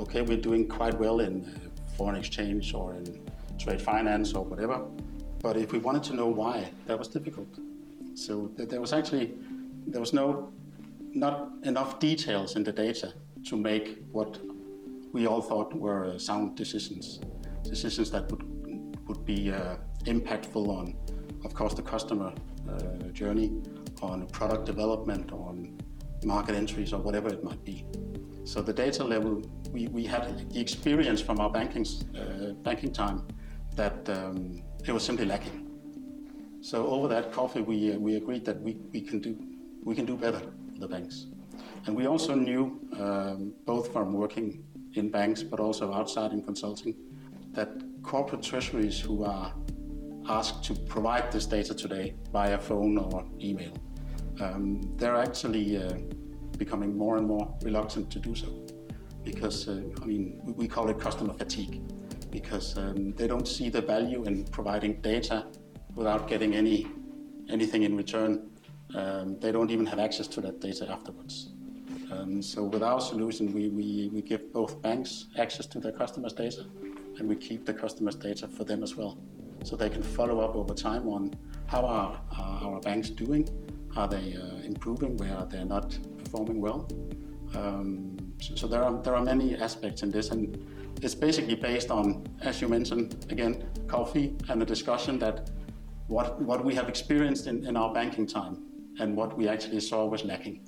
Okay, 0.00 0.22
we're 0.22 0.40
doing 0.40 0.66
quite 0.66 0.98
well 0.98 1.20
in 1.20 1.32
foreign 1.96 2.16
exchange 2.16 2.72
or 2.72 2.94
in 2.94 3.20
trade 3.58 3.82
finance 3.82 4.32
or 4.32 4.42
whatever. 4.42 4.86
But 5.42 5.56
if 5.58 5.72
we 5.72 5.78
wanted 5.78 6.02
to 6.04 6.14
know 6.14 6.28
why, 6.28 6.70
that 6.86 6.98
was 6.98 7.08
difficult. 7.08 7.58
So 8.14 8.50
there 8.56 8.80
was 8.80 8.92
actually 8.92 9.34
there 9.86 10.00
was 10.00 10.12
no 10.12 10.52
not 11.12 11.50
enough 11.64 11.98
details 11.98 12.56
in 12.56 12.62
the 12.64 12.72
data 12.72 13.12
to 13.48 13.56
make 13.56 14.02
what 14.12 14.38
we 15.12 15.26
all 15.26 15.42
thought 15.42 15.74
were 15.74 16.18
sound 16.18 16.56
decisions, 16.56 17.20
decisions 17.64 18.10
that 18.12 18.30
would 18.30 18.44
would 19.08 19.24
be 19.24 19.50
uh, 19.50 19.76
impactful 20.04 20.68
on, 20.68 20.94
of 21.44 21.52
course, 21.52 21.74
the 21.74 21.82
customer 21.82 22.32
uh, 22.68 23.08
journey, 23.12 23.50
on 24.02 24.26
product 24.28 24.64
development, 24.66 25.32
on 25.32 25.79
market 26.24 26.54
entries, 26.54 26.92
or 26.92 27.00
whatever 27.00 27.28
it 27.28 27.42
might 27.42 27.64
be. 27.64 27.84
So 28.44 28.62
the 28.62 28.72
data 28.72 29.04
level, 29.04 29.42
we, 29.70 29.88
we 29.88 30.04
had 30.04 30.50
the 30.50 30.60
experience 30.60 31.20
from 31.20 31.40
our 31.40 31.50
banking 31.50 31.86
uh, 32.16 32.52
banking 32.62 32.92
time 32.92 33.26
that 33.76 34.08
um, 34.08 34.62
it 34.86 34.92
was 34.92 35.04
simply 35.04 35.26
lacking. 35.26 35.66
So 36.62 36.86
over 36.88 37.08
that 37.08 37.32
coffee, 37.32 37.62
we, 37.62 37.94
uh, 37.94 37.98
we 37.98 38.16
agreed 38.16 38.44
that 38.44 38.60
we, 38.60 38.76
we, 38.92 39.00
can 39.00 39.20
do, 39.20 39.38
we 39.82 39.94
can 39.94 40.04
do 40.04 40.16
better, 40.16 40.42
the 40.78 40.88
banks. 40.88 41.26
And 41.86 41.96
we 41.96 42.06
also 42.06 42.34
knew, 42.34 42.80
um, 42.98 43.54
both 43.64 43.92
from 43.92 44.12
working 44.12 44.64
in 44.94 45.10
banks 45.10 45.42
but 45.42 45.60
also 45.60 45.92
outside 45.94 46.32
in 46.32 46.42
consulting, 46.42 46.94
that 47.52 47.70
corporate 48.02 48.42
treasuries 48.42 49.00
who 49.00 49.24
are 49.24 49.54
asked 50.28 50.62
to 50.64 50.74
provide 50.74 51.32
this 51.32 51.46
data 51.46 51.74
today 51.74 52.14
via 52.32 52.58
phone 52.58 52.98
or 52.98 53.24
email, 53.40 53.72
um, 54.38 54.80
they're 54.96 55.16
actually 55.16 55.76
uh, 55.76 55.94
becoming 56.58 56.96
more 56.96 57.16
and 57.16 57.26
more 57.26 57.56
reluctant 57.62 58.10
to 58.10 58.18
do 58.18 58.34
so. 58.34 58.48
Because, 59.24 59.68
uh, 59.68 59.82
I 60.02 60.04
mean, 60.04 60.40
we 60.56 60.66
call 60.66 60.88
it 60.88 60.98
customer 60.98 61.34
fatigue, 61.34 61.82
because 62.30 62.78
um, 62.78 63.12
they 63.12 63.26
don't 63.26 63.46
see 63.46 63.68
the 63.68 63.82
value 63.82 64.24
in 64.24 64.44
providing 64.44 65.00
data 65.00 65.46
without 65.94 66.28
getting 66.28 66.54
any 66.54 66.86
anything 67.48 67.82
in 67.82 67.96
return. 67.96 68.50
Um, 68.94 69.38
they 69.40 69.52
don't 69.52 69.70
even 69.70 69.86
have 69.86 69.98
access 69.98 70.26
to 70.28 70.40
that 70.42 70.60
data 70.60 70.90
afterwards. 70.90 71.52
Um, 72.12 72.42
so 72.42 72.64
with 72.64 72.82
our 72.82 73.00
solution, 73.00 73.52
we, 73.52 73.68
we, 73.68 74.10
we 74.12 74.22
give 74.22 74.52
both 74.52 74.80
banks 74.82 75.26
access 75.38 75.66
to 75.66 75.80
their 75.80 75.92
customers' 75.92 76.32
data, 76.32 76.64
and 77.18 77.28
we 77.28 77.36
keep 77.36 77.66
the 77.66 77.74
customers' 77.74 78.16
data 78.16 78.48
for 78.48 78.64
them 78.64 78.82
as 78.82 78.96
well. 78.96 79.18
So 79.62 79.76
they 79.76 79.90
can 79.90 80.02
follow 80.02 80.40
up 80.40 80.56
over 80.56 80.74
time 80.74 81.08
on 81.08 81.34
how 81.66 81.84
are, 81.84 82.20
are 82.36 82.64
our 82.64 82.80
banks 82.80 83.10
doing, 83.10 83.48
are 83.96 84.08
they 84.08 84.36
uh, 84.36 84.64
improving, 84.64 85.16
where 85.16 85.46
they're 85.50 85.64
not 85.64 85.98
performing 86.18 86.60
well. 86.60 86.88
Um, 87.54 88.16
so, 88.40 88.54
so 88.54 88.66
there 88.66 88.82
are 88.82 89.02
there 89.02 89.14
are 89.14 89.24
many 89.24 89.56
aspects 89.56 90.02
in 90.02 90.10
this, 90.10 90.30
and 90.30 90.56
it's 91.02 91.14
basically 91.14 91.54
based 91.54 91.90
on, 91.90 92.26
as 92.42 92.60
you 92.60 92.68
mentioned 92.68 93.26
again, 93.30 93.64
coffee 93.88 94.36
and 94.48 94.60
the 94.60 94.66
discussion 94.66 95.18
that 95.18 95.50
what, 96.08 96.40
what 96.42 96.64
we 96.64 96.74
have 96.74 96.88
experienced 96.88 97.46
in, 97.46 97.64
in 97.64 97.76
our 97.76 97.92
banking 97.94 98.26
time 98.26 98.58
and 98.98 99.16
what 99.16 99.36
we 99.38 99.48
actually 99.48 99.80
saw 99.80 100.04
was 100.06 100.24
lacking. 100.24 100.60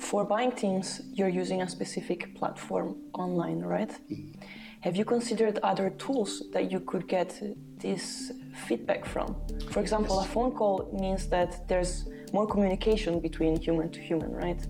For 0.00 0.24
buying 0.24 0.52
teams, 0.52 1.02
you're 1.12 1.28
using 1.28 1.62
a 1.62 1.68
specific 1.68 2.34
platform 2.34 2.96
online, 3.14 3.60
right? 3.60 3.90
Mm-hmm. 3.90 4.40
have 4.80 4.96
you 4.96 5.04
considered 5.04 5.58
other 5.62 5.90
tools 5.90 6.42
that 6.52 6.70
you 6.70 6.80
could 6.80 7.06
get 7.08 7.40
this 7.78 8.32
feedback 8.56 9.04
from? 9.04 9.36
For 9.70 9.80
example, 9.80 10.16
yes. 10.16 10.26
a 10.26 10.28
phone 10.30 10.52
call 10.52 10.88
means 10.92 11.28
that 11.28 11.68
there's 11.68 12.08
more 12.32 12.46
communication 12.46 13.20
between 13.20 13.60
human 13.60 13.90
to 13.90 14.00
human, 14.00 14.32
right? 14.32 14.60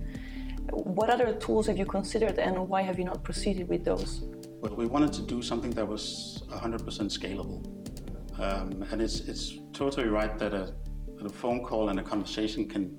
What 0.71 1.11
other 1.11 1.33
tools 1.35 1.67
have 1.69 1.79
you 1.79 1.87
considered 1.87 2.39
and 2.39 2.69
why 2.69 2.83
have 2.83 2.99
you 2.99 3.05
not 3.05 3.23
proceeded 3.23 3.69
with 3.69 3.85
those? 3.85 4.23
Well, 4.61 4.75
we 4.75 4.87
wanted 4.87 5.13
to 5.15 5.23
do 5.23 5.43
something 5.43 5.71
that 5.71 5.87
was 5.87 6.43
100% 6.51 6.81
scalable. 7.19 7.61
Um, 8.41 8.85
and 8.91 9.01
it's, 9.01 9.21
it's 9.21 9.59
totally 9.73 10.09
right 10.09 10.39
that 10.39 10.53
a, 10.53 10.75
a 11.25 11.29
phone 11.29 11.63
call 11.65 11.89
and 11.89 12.01
a 12.01 12.03
conversation 12.03 12.69
can 12.69 12.97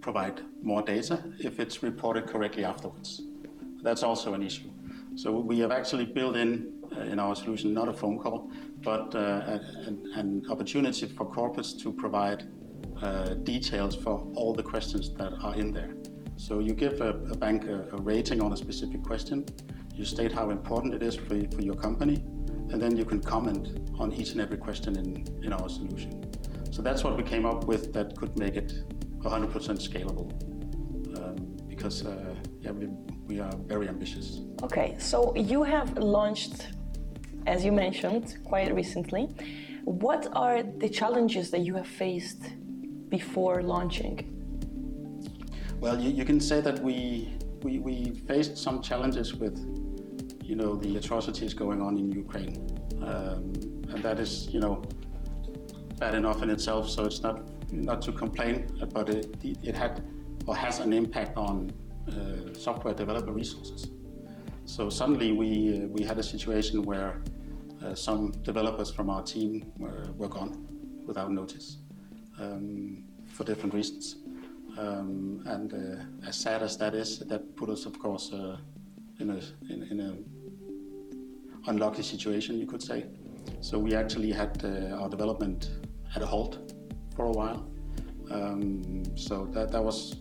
provide 0.00 0.40
more 0.62 0.82
data 0.82 1.24
if 1.40 1.58
it's 1.58 1.82
reported 1.82 2.26
correctly 2.26 2.64
afterwards. 2.64 3.22
That's 3.82 4.02
also 4.02 4.34
an 4.34 4.42
issue. 4.42 4.70
So 5.16 5.32
we 5.32 5.58
have 5.60 5.72
actually 5.72 6.04
built 6.04 6.36
in 6.36 6.76
uh, 6.96 7.00
in 7.00 7.18
our 7.18 7.34
solution 7.34 7.74
not 7.74 7.88
a 7.88 7.92
phone 7.92 8.18
call, 8.18 8.50
but 8.86 9.12
uh, 9.16 9.58
an, 10.14 10.44
opportunity 10.48 11.06
for 11.06 11.26
corporates 11.26 11.76
to 11.82 11.92
provide 11.92 12.44
uh, 13.02 13.34
details 13.52 13.96
for 13.96 14.14
all 14.36 14.54
the 14.54 14.62
questions 14.62 15.12
that 15.14 15.32
are 15.42 15.56
in 15.56 15.72
there. 15.72 15.92
So 16.36 16.60
you 16.60 16.72
give 16.72 17.00
a, 17.00 17.10
a 17.34 17.36
bank 17.36 17.64
a, 17.64 17.88
a, 17.96 17.96
rating 18.12 18.40
on 18.40 18.52
a 18.52 18.56
specific 18.56 19.02
question, 19.02 19.44
you 19.92 20.04
state 20.04 20.30
how 20.30 20.50
important 20.50 20.94
it 20.94 21.02
is 21.02 21.16
for, 21.16 21.36
for 21.54 21.62
your 21.62 21.74
company, 21.74 22.22
and 22.70 22.80
then 22.80 22.96
you 22.96 23.04
can 23.04 23.20
comment 23.20 23.64
on 23.98 24.12
each 24.12 24.30
and 24.30 24.40
every 24.40 24.58
question 24.58 24.96
in, 24.96 25.08
in 25.42 25.52
our 25.52 25.68
solution. 25.68 26.12
So 26.70 26.80
that's 26.80 27.02
what 27.02 27.16
we 27.16 27.24
came 27.24 27.44
up 27.44 27.64
with 27.64 27.92
that 27.94 28.16
could 28.16 28.38
make 28.38 28.54
it 28.54 28.72
100% 29.18 29.50
scalable. 29.88 30.28
Um, 31.18 31.56
because 31.68 32.06
uh, 32.06 32.34
yeah, 32.60 32.70
we, 32.70 32.86
we 33.26 33.40
are 33.40 33.56
very 33.66 33.88
ambitious. 33.88 34.42
Okay, 34.62 34.94
so 34.98 35.34
you 35.34 35.64
have 35.64 35.98
launched, 35.98 36.68
as 37.46 37.64
you 37.64 37.72
mentioned, 37.72 38.38
quite 38.44 38.74
recently. 38.74 39.28
What 39.84 40.28
are 40.32 40.62
the 40.62 40.88
challenges 40.88 41.50
that 41.52 41.60
you 41.60 41.74
have 41.74 41.86
faced 41.86 42.42
before 43.08 43.62
launching? 43.62 44.32
Well, 45.80 46.00
you, 46.00 46.10
you 46.10 46.24
can 46.24 46.40
say 46.40 46.60
that 46.60 46.80
we, 46.80 47.32
we, 47.62 47.78
we 47.78 48.22
faced 48.26 48.58
some 48.58 48.82
challenges 48.82 49.34
with, 49.34 49.56
you 50.42 50.56
know, 50.56 50.76
the 50.76 50.96
atrocities 50.96 51.54
going 51.54 51.80
on 51.80 51.96
in 51.98 52.10
Ukraine. 52.10 52.56
Um, 53.02 53.52
and 53.90 54.02
that 54.02 54.18
is, 54.18 54.48
you 54.50 54.58
know, 54.58 54.82
bad 55.98 56.14
enough 56.14 56.42
in 56.42 56.50
itself, 56.50 56.90
so 56.90 57.04
it's 57.04 57.22
not, 57.22 57.48
not 57.72 58.02
to 58.02 58.12
complain, 58.12 58.66
but 58.92 59.08
it, 59.08 59.36
it 59.62 59.74
had 59.74 60.02
or 60.46 60.56
has 60.56 60.78
an 60.78 60.92
impact 60.92 61.36
on 61.36 61.72
uh, 62.08 62.54
software 62.54 62.94
developer 62.94 63.32
resources. 63.32 63.90
So 64.64 64.88
suddenly 64.90 65.32
we, 65.32 65.82
uh, 65.82 65.86
we 65.88 66.04
had 66.04 66.18
a 66.18 66.22
situation 66.22 66.82
where 66.82 67.22
some 67.94 68.32
developers 68.42 68.90
from 68.90 69.10
our 69.10 69.22
team 69.22 69.72
were, 69.78 70.06
were 70.16 70.28
gone 70.28 70.66
without 71.06 71.30
notice 71.30 71.78
um, 72.40 73.04
for 73.28 73.44
different 73.44 73.74
reasons. 73.74 74.16
Um, 74.78 75.42
and 75.46 75.72
uh, 75.72 76.28
as 76.28 76.36
sad 76.36 76.62
as 76.62 76.76
that 76.78 76.94
is, 76.94 77.20
that 77.20 77.56
put 77.56 77.70
us, 77.70 77.86
of 77.86 77.98
course, 77.98 78.32
uh, 78.32 78.58
in 79.20 79.30
a 79.30 79.40
in, 79.72 79.82
in 79.90 80.00
a 80.00 81.70
unlucky 81.70 82.02
situation, 82.02 82.58
you 82.58 82.66
could 82.66 82.82
say. 82.82 83.06
So 83.60 83.78
we 83.78 83.94
actually 83.94 84.32
had 84.32 84.62
uh, 84.64 84.96
our 85.00 85.08
development 85.08 85.70
at 86.14 86.22
a 86.22 86.26
halt 86.26 86.72
for 87.14 87.26
a 87.26 87.30
while. 87.30 87.70
Um, 88.30 89.02
so 89.16 89.46
that 89.52 89.72
that 89.72 89.82
was 89.82 90.16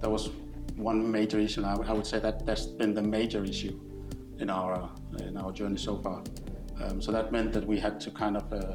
that 0.00 0.10
was 0.10 0.30
one 0.76 1.10
major 1.10 1.38
issue. 1.38 1.64
I, 1.64 1.74
I 1.74 1.92
would 1.92 2.06
say 2.06 2.18
that 2.18 2.44
that's 2.44 2.66
been 2.66 2.92
the 2.92 3.02
major 3.02 3.42
issue 3.44 3.80
in 4.38 4.50
our 4.50 4.90
in 5.20 5.36
our 5.36 5.52
journey 5.52 5.78
so 5.78 5.96
far. 5.96 6.22
Um, 6.80 7.00
so 7.00 7.12
that 7.12 7.32
meant 7.32 7.52
that 7.52 7.66
we 7.66 7.78
had 7.78 8.00
to 8.00 8.10
kind 8.10 8.36
of 8.36 8.52
uh, 8.52 8.74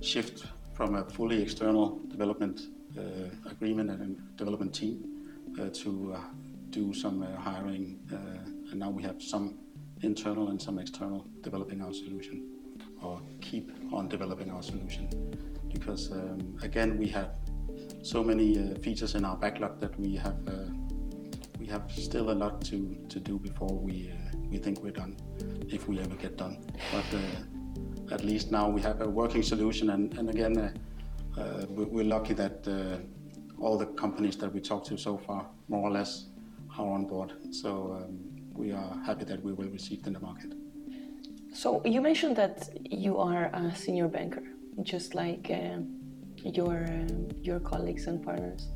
shift 0.00 0.46
from 0.74 0.94
a 0.94 1.04
fully 1.04 1.42
external 1.42 2.00
development 2.08 2.60
uh, 2.96 3.50
agreement 3.50 3.90
and 3.90 4.36
development 4.36 4.74
team 4.74 5.04
uh, 5.60 5.68
to 5.72 6.14
uh, 6.16 6.20
do 6.70 6.92
some 6.92 7.22
hiring, 7.22 7.98
and 8.70 8.78
now 8.78 8.90
we 8.90 9.02
have 9.02 9.22
some 9.22 9.58
internal 10.02 10.50
and 10.50 10.60
some 10.60 10.78
external 10.78 11.26
developing 11.42 11.80
our 11.82 11.92
solution, 11.92 12.46
or 13.02 13.20
keep 13.40 13.72
on 13.92 14.08
developing 14.08 14.50
our 14.50 14.62
solution, 14.62 15.08
because 15.72 16.12
um, 16.12 16.56
again 16.62 16.98
we 16.98 17.08
have 17.08 17.30
so 18.02 18.22
many 18.22 18.74
features 18.82 19.14
in 19.14 19.24
our 19.24 19.36
backlog 19.36 19.80
that 19.80 19.98
we 19.98 20.14
have 20.16 20.38
we 21.58 21.66
have 21.66 21.90
still 21.90 22.30
a 22.30 22.36
lot 22.44 22.60
to, 22.62 22.96
to 23.08 23.18
do 23.18 23.38
before 23.38 23.76
we 23.78 24.10
uh, 24.10 24.27
we 24.50 24.58
think 24.58 24.82
we're 24.82 24.92
done, 24.92 25.16
if 25.68 25.88
we 25.88 25.98
ever 26.00 26.14
get 26.16 26.36
done. 26.36 26.58
But 26.92 27.04
uh, 27.14 28.14
at 28.14 28.24
least 28.24 28.50
now 28.50 28.68
we 28.68 28.80
have 28.82 29.00
a 29.00 29.08
working 29.08 29.42
solution, 29.42 29.90
and, 29.90 30.16
and 30.18 30.30
again, 30.30 30.56
uh, 30.56 31.40
uh, 31.40 31.66
we're 31.68 32.04
lucky 32.04 32.34
that 32.34 32.66
all 33.60 33.76
the 33.76 33.86
companies 33.86 34.36
that 34.36 34.52
we 34.52 34.60
talked 34.60 34.86
to 34.86 34.96
so 34.96 35.18
far, 35.18 35.46
more 35.68 35.88
or 35.88 35.90
less, 35.90 36.26
are 36.78 36.86
on 36.86 37.06
board. 37.06 37.32
So 37.50 38.00
um, 38.00 38.18
we 38.52 38.72
are 38.72 38.96
happy 39.04 39.24
that 39.24 39.42
we 39.42 39.52
will 39.52 39.68
receive 39.68 40.06
in 40.06 40.12
the 40.12 40.20
market. 40.20 40.54
So 41.52 41.82
you 41.84 42.00
mentioned 42.00 42.36
that 42.36 42.68
you 42.90 43.18
are 43.18 43.46
a 43.52 43.74
senior 43.74 44.08
banker, 44.08 44.42
just 44.82 45.14
like 45.14 45.50
uh, 45.50 45.78
your 46.44 46.84
uh, 46.84 47.08
your 47.42 47.60
colleagues 47.60 48.06
and 48.06 48.22
partners. 48.22 48.68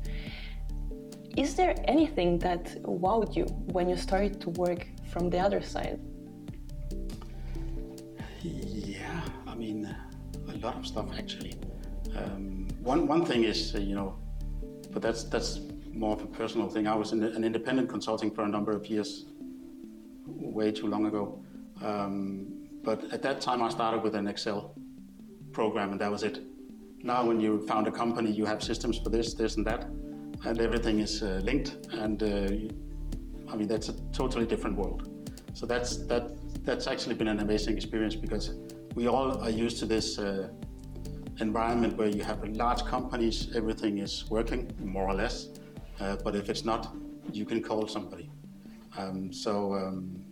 Is 1.37 1.55
there 1.55 1.75
anything 1.85 2.39
that 2.39 2.65
wowed 2.83 3.35
you 3.35 3.45
when 3.75 3.89
you 3.89 3.97
started 3.97 4.41
to 4.41 4.49
work 4.51 4.87
from 5.13 5.29
the 5.29 5.37
other 5.37 5.61
side? 5.61 5.99
Yeah, 8.41 9.21
I 9.47 9.53
mean, 9.55 9.95
a 10.49 10.57
lot 10.57 10.75
of 10.75 10.85
stuff 10.87 11.07
actually. 11.17 11.53
Um, 12.17 12.67
one 12.81 13.07
one 13.07 13.23
thing 13.25 13.43
is, 13.43 13.75
uh, 13.75 13.79
you 13.79 13.95
know, 13.95 14.17
but 14.91 15.01
that's 15.01 15.23
that's 15.23 15.61
more 15.93 16.13
of 16.17 16.23
a 16.23 16.27
personal 16.39 16.67
thing. 16.67 16.87
I 16.87 16.95
was 16.95 17.11
in 17.13 17.23
an 17.23 17.43
independent 17.43 17.89
consulting 17.89 18.31
for 18.31 18.43
a 18.43 18.49
number 18.49 18.71
of 18.71 18.87
years, 18.87 19.25
way 20.27 20.71
too 20.71 20.87
long 20.87 21.05
ago. 21.05 21.23
Um, 21.81 22.47
but 22.83 22.99
at 23.13 23.21
that 23.21 23.39
time, 23.39 23.61
I 23.61 23.69
started 23.69 24.01
with 24.03 24.15
an 24.15 24.27
Excel 24.27 24.75
program, 25.51 25.91
and 25.91 26.01
that 26.01 26.11
was 26.11 26.23
it. 26.23 26.39
Now, 27.03 27.25
when 27.25 27.39
you 27.39 27.65
found 27.67 27.87
a 27.87 27.91
company, 27.91 28.31
you 28.31 28.45
have 28.45 28.63
systems 28.63 28.97
for 28.97 29.09
this, 29.09 29.33
this, 29.33 29.57
and 29.57 29.65
that, 29.67 29.85
and 30.45 30.59
everything 30.59 30.99
is 30.99 31.21
uh, 31.21 31.41
linked. 31.43 31.87
And 31.93 32.23
uh, 32.23 32.73
I 33.53 33.55
mean, 33.55 33.67
that's 33.67 33.89
a 33.89 33.93
totally 34.11 34.47
different 34.47 34.75
world. 34.75 35.09
So 35.53 35.67
that's 35.67 35.97
that 36.07 36.31
that's 36.65 36.87
actually 36.87 37.13
been 37.15 37.27
an 37.27 37.39
amazing 37.39 37.77
experience 37.77 38.15
because 38.15 38.55
we 38.95 39.07
all 39.07 39.37
are 39.43 39.49
used 39.51 39.77
to 39.79 39.85
this 39.85 40.17
uh, 40.17 40.49
environment 41.39 41.95
where 41.95 42.07
you 42.07 42.23
have 42.23 42.43
large 42.49 42.83
companies, 42.85 43.55
everything 43.55 43.99
is 43.99 44.25
working 44.29 44.71
more 44.79 45.07
or 45.07 45.13
less. 45.13 45.49
Uh, 45.99 46.15
but 46.23 46.35
if 46.35 46.49
it's 46.49 46.65
not, 46.65 46.95
you 47.31 47.45
can 47.45 47.61
call 47.61 47.87
somebody. 47.87 48.31
Um, 48.97 49.31
so 49.31 49.75
um, 49.75 50.23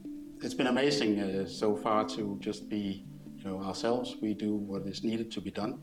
it's 0.41 0.55
been 0.55 0.67
amazing 0.67 1.19
uh, 1.19 1.45
so 1.45 1.75
far 1.75 2.05
to 2.15 2.38
just 2.39 2.69
be, 2.69 3.05
you 3.38 3.43
know, 3.43 3.62
ourselves. 3.62 4.15
We 4.19 4.34
do 4.34 4.55
what 4.55 4.88
is 4.88 5.03
needed 5.03 5.29
to 5.31 5.41
be 5.41 5.51
done, 5.51 5.73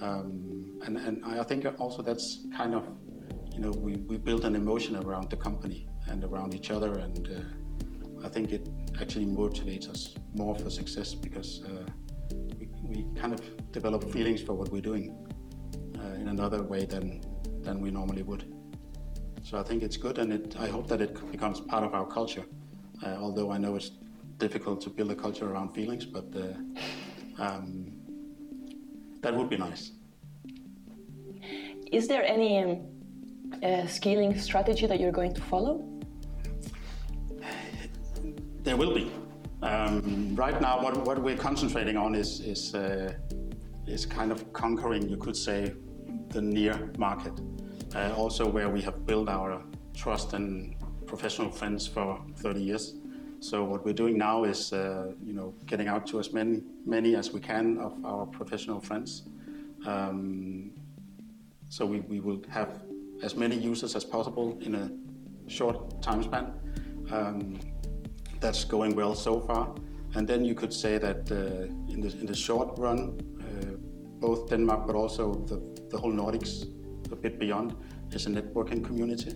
um, 0.00 0.80
and 0.84 0.96
and 0.96 1.24
I 1.24 1.44
think 1.44 1.64
also 1.78 2.02
that's 2.02 2.44
kind 2.56 2.74
of, 2.74 2.84
you 3.54 3.60
know, 3.60 3.70
we 3.70 3.92
we 4.10 4.16
build 4.16 4.44
an 4.44 4.56
emotion 4.56 4.96
around 4.96 5.30
the 5.30 5.36
company 5.36 5.86
and 6.08 6.24
around 6.24 6.54
each 6.54 6.70
other, 6.70 6.98
and 6.98 7.28
uh, 7.28 8.26
I 8.26 8.28
think 8.28 8.52
it 8.52 8.68
actually 9.00 9.26
motivates 9.26 9.88
us 9.88 10.14
more 10.34 10.54
for 10.54 10.70
success 10.70 11.14
because 11.14 11.62
uh, 11.64 11.84
we 12.82 13.06
kind 13.16 13.32
of 13.32 13.40
develop 13.72 14.10
feelings 14.12 14.42
for 14.42 14.54
what 14.54 14.70
we're 14.70 14.82
doing 14.82 15.14
uh, 15.98 16.14
in 16.14 16.28
another 16.28 16.62
way 16.62 16.84
than 16.84 17.20
than 17.62 17.80
we 17.80 17.90
normally 17.90 18.22
would. 18.22 18.52
So 19.42 19.58
I 19.58 19.62
think 19.62 19.82
it's 19.82 19.96
good, 19.96 20.18
and 20.18 20.32
it, 20.32 20.56
I 20.58 20.68
hope 20.68 20.86
that 20.88 21.00
it 21.00 21.30
becomes 21.30 21.60
part 21.60 21.84
of 21.84 21.94
our 21.94 22.06
culture. 22.06 22.44
Uh, 23.04 23.16
although 23.20 23.50
I 23.50 23.58
know 23.58 23.74
it's 23.76 23.90
difficult 24.38 24.80
to 24.82 24.90
build 24.90 25.10
a 25.10 25.14
culture 25.14 25.50
around 25.50 25.74
feelings, 25.74 26.04
but 26.04 26.26
uh, 26.36 27.42
um, 27.42 27.92
that 29.20 29.34
would 29.34 29.48
be 29.48 29.56
nice. 29.56 29.92
Is 31.92 32.08
there 32.08 32.24
any 32.24 32.62
um, 32.62 32.80
uh, 33.62 33.86
scaling 33.86 34.38
strategy 34.38 34.86
that 34.86 34.98
you're 35.00 35.12
going 35.12 35.34
to 35.34 35.42
follow? 35.42 35.91
There 38.62 38.76
will 38.76 38.94
be. 38.94 39.10
Um, 39.62 40.36
right 40.36 40.60
now, 40.60 40.80
what, 40.80 40.96
what 41.04 41.20
we're 41.20 41.36
concentrating 41.36 41.96
on 41.96 42.14
is 42.14 42.40
is, 42.40 42.74
uh, 42.76 43.12
is 43.86 44.06
kind 44.06 44.30
of 44.30 44.52
conquering, 44.52 45.08
you 45.08 45.16
could 45.16 45.36
say, 45.36 45.74
the 46.28 46.40
near 46.40 46.92
market. 46.96 47.32
Uh, 47.94 48.14
also, 48.16 48.48
where 48.48 48.68
we 48.68 48.80
have 48.82 49.04
built 49.04 49.28
our 49.28 49.62
trust 49.94 50.32
and 50.34 50.76
professional 51.06 51.50
friends 51.50 51.88
for 51.88 52.24
30 52.36 52.62
years. 52.62 52.94
So 53.40 53.64
what 53.64 53.84
we're 53.84 53.94
doing 53.94 54.16
now 54.16 54.44
is, 54.44 54.72
uh, 54.72 55.12
you 55.24 55.32
know, 55.32 55.54
getting 55.66 55.88
out 55.88 56.06
to 56.08 56.20
as 56.20 56.32
many 56.32 56.62
many 56.86 57.16
as 57.16 57.32
we 57.32 57.40
can 57.40 57.78
of 57.78 57.92
our 58.04 58.26
professional 58.26 58.80
friends. 58.80 59.24
Um, 59.84 60.70
so 61.68 61.84
we, 61.84 62.00
we 62.00 62.20
will 62.20 62.40
have 62.48 62.82
as 63.24 63.34
many 63.34 63.56
users 63.56 63.96
as 63.96 64.04
possible 64.04 64.56
in 64.60 64.76
a 64.76 64.90
short 65.50 66.00
time 66.00 66.22
span. 66.22 66.52
Um, 67.10 67.58
that's 68.42 68.64
going 68.64 68.94
well 68.96 69.14
so 69.14 69.40
far. 69.40 69.72
And 70.14 70.28
then 70.28 70.44
you 70.44 70.54
could 70.54 70.74
say 70.74 70.98
that 70.98 71.30
uh, 71.30 71.92
in, 71.92 72.00
the, 72.00 72.08
in 72.20 72.26
the 72.26 72.34
short 72.34 72.76
run, 72.76 73.18
uh, 73.40 73.76
both 74.20 74.50
Denmark 74.50 74.86
but 74.86 74.96
also 74.96 75.34
the, 75.46 75.62
the 75.90 75.96
whole 75.96 76.12
Nordics, 76.12 76.66
a 77.10 77.16
bit 77.16 77.38
beyond, 77.38 77.74
is 78.10 78.26
a 78.26 78.30
networking 78.30 78.84
community. 78.84 79.34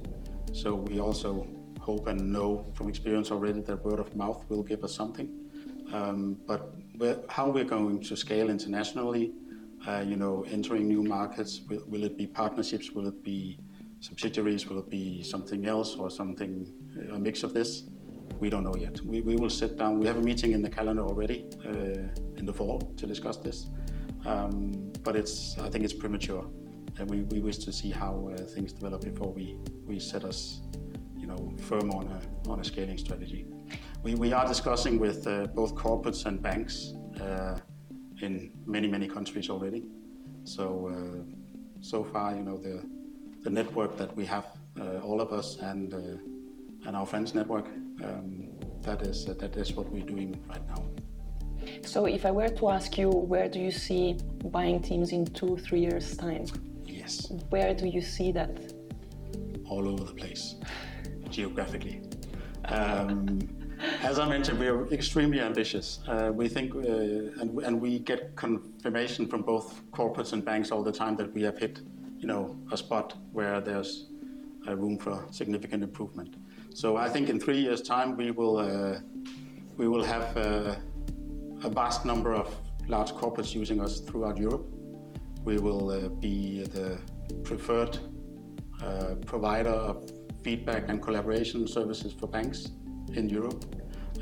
So 0.53 0.75
we 0.75 1.01
also 1.01 1.47
hope 1.81 2.09
and 2.09 2.33
know 2.33 2.66
from 2.75 2.88
experience 2.88 3.31
already 3.31 3.61
that 3.61 3.85
word 3.85 4.01
of 4.01 4.14
mouth 4.16 4.45
will 4.49 4.64
give 4.64 4.83
us 4.85 4.95
something. 4.95 5.29
Um, 5.92 6.37
but 6.47 6.75
we're, 6.99 7.21
how 7.29 7.49
we're 7.49 7.64
going 7.64 8.03
to 8.03 8.16
scale 8.16 8.51
internationally, 8.51 9.33
uh, 9.87 10.03
you 10.05 10.16
know, 10.16 10.45
entering 10.51 10.88
new 10.88 11.03
markets, 11.03 11.62
will, 11.69 11.85
will, 11.87 12.03
it 12.03 12.19
be 12.19 12.27
partnerships? 12.27 12.90
Will 12.90 13.07
it 13.07 13.23
be 13.23 13.59
subsidiaries? 14.01 14.66
Will 14.69 14.81
it 14.81 14.90
be 14.90 15.23
something 15.23 15.66
else 15.66 15.95
or 15.95 16.11
something, 16.11 16.66
a 17.12 17.19
mix 17.19 17.45
of 17.45 17.55
this? 17.55 17.85
We 18.38 18.51
don't 18.51 18.64
know 18.64 18.75
yet. 18.77 19.01
We, 19.01 19.20
we 19.22 19.37
will 19.37 19.51
sit 19.51 19.79
down. 19.79 19.99
We 19.99 20.07
have 20.07 20.16
a 20.16 20.22
meeting 20.22 20.53
in 20.53 20.62
the 20.62 20.70
calendar 20.70 21.03
already 21.03 21.46
uh, 21.64 22.37
in 22.37 22.44
the 22.44 22.53
fall 22.53 22.81
to 22.96 23.07
discuss 23.07 23.37
this. 23.38 23.66
Um, 24.27 24.92
but 25.03 25.16
it's, 25.16 25.57
I 25.59 25.70
think 25.70 25.85
it's 25.85 25.94
premature. 25.94 26.44
And 26.99 27.09
we, 27.11 27.22
we 27.22 27.40
wish 27.40 27.59
to 27.59 27.72
see 27.72 27.90
how 27.90 28.31
uh, 28.33 28.42
things 28.42 28.72
develop 28.72 29.03
before 29.03 29.33
we, 29.33 29.57
we 29.87 29.99
set 29.99 30.25
us 30.25 30.61
you 31.16 31.27
know, 31.27 31.53
firm 31.59 31.90
on 31.90 32.09
a, 32.09 32.51
on 32.51 32.61
a 32.61 32.64
scaling 32.64 32.99
strategy. 32.99 33.46
We, 34.03 34.14
we 34.14 34.33
are 34.33 34.46
discussing 34.46 34.99
with 34.99 35.27
uh, 35.27 35.46
both 35.46 35.75
corporates 35.75 36.27
and 36.27 36.40
banks 36.40 36.94
uh, 37.20 37.59
in 38.20 38.53
many, 38.66 38.88
many 38.88 39.09
countries 39.09 39.51
already. 39.51 39.85
So, 40.44 40.90
uh, 40.92 41.22
so 41.81 42.05
far, 42.05 42.35
you 42.35 42.42
know, 42.42 42.57
the, 42.59 42.83
the 43.42 43.51
network 43.51 43.96
that 43.96 44.14
we 44.16 44.25
have, 44.27 44.46
uh, 44.81 44.99
all 44.99 45.20
of 45.20 45.33
us 45.33 45.57
and, 45.57 45.92
and 46.87 46.96
our 46.96 47.05
friends 47.05 47.35
network, 47.35 47.66
um, 48.05 48.49
that, 48.83 49.03
is, 49.03 49.27
that 49.27 49.57
is 49.57 49.72
what 49.72 49.90
we're 49.90 50.05
doing 50.05 50.40
right 50.49 50.66
now. 50.68 50.85
So, 51.83 52.07
if 52.07 52.25
I 52.25 52.31
were 52.31 52.49
to 52.49 52.70
ask 52.70 52.96
you, 52.96 53.11
where 53.11 53.49
do 53.49 53.59
you 53.59 53.72
see 53.72 54.16
buying 54.44 54.81
teams 54.81 55.11
in 55.12 55.27
two, 55.27 55.57
three 55.57 55.81
years' 55.81 56.16
time? 56.16 56.46
Yes. 56.85 57.31
Where 57.51 57.75
do 57.75 57.87
you 57.88 58.01
see 58.01 58.31
that? 58.33 58.72
All 59.68 59.88
over 59.88 60.05
the 60.05 60.12
place 60.12 60.55
geographically. 61.31 62.03
Um, 62.66 63.40
as 64.03 64.20
I 64.20 64.29
mentioned, 64.29 64.61
we 64.61 64.68
are 64.68 64.87
extremely 64.92 65.40
ambitious. 65.40 66.01
Uh, 66.07 66.31
we 66.33 66.49
think, 66.49 66.75
uh, 66.75 66.79
and, 67.40 67.59
and, 67.59 67.81
we 67.81 67.99
get 67.99 68.37
confirmation 68.37 69.27
from 69.27 69.42
both 69.42 69.83
corporates 69.90 70.33
and 70.33 70.44
banks 70.44 70.70
all 70.70 70.85
the 70.85 70.92
time 70.92 71.16
that 71.16 71.33
we 71.35 71.42
have 71.42 71.59
hit, 71.59 71.81
you 72.16 72.29
know, 72.29 72.57
a 72.70 72.77
spot 72.77 73.14
where 73.33 73.61
there's 73.61 74.07
room 74.75 74.99
for 74.99 75.25
significant 75.31 75.83
improvement. 75.83 76.37
So 76.77 76.99
I 76.99 77.09
think 77.09 77.31
in 77.31 77.41
three 77.41 77.59
years' 77.59 77.81
time 77.81 78.19
we 78.19 78.31
will 78.31 78.59
uh, 78.59 79.01
we 79.79 79.89
will 79.89 80.05
have 80.05 80.37
uh, 80.37 80.75
a 81.65 81.71
vast 81.71 82.05
number 82.05 82.35
of 82.35 82.55
large 82.87 83.12
corporates 83.12 83.55
using 83.55 83.81
us 83.81 84.01
throughout 84.01 84.37
Europe. 84.37 84.67
We 85.43 85.57
will 85.57 85.91
uh, 85.91 86.09
be 86.21 86.65
the 86.65 86.99
preferred 87.45 87.99
uh, 88.83 89.15
provider 89.25 89.71
of 89.71 90.11
feedback 90.45 90.91
and 90.91 91.01
collaboration 91.01 91.67
services 91.67 92.12
for 92.12 92.27
banks 92.27 92.69
in 93.15 93.31
Europe. 93.31 93.65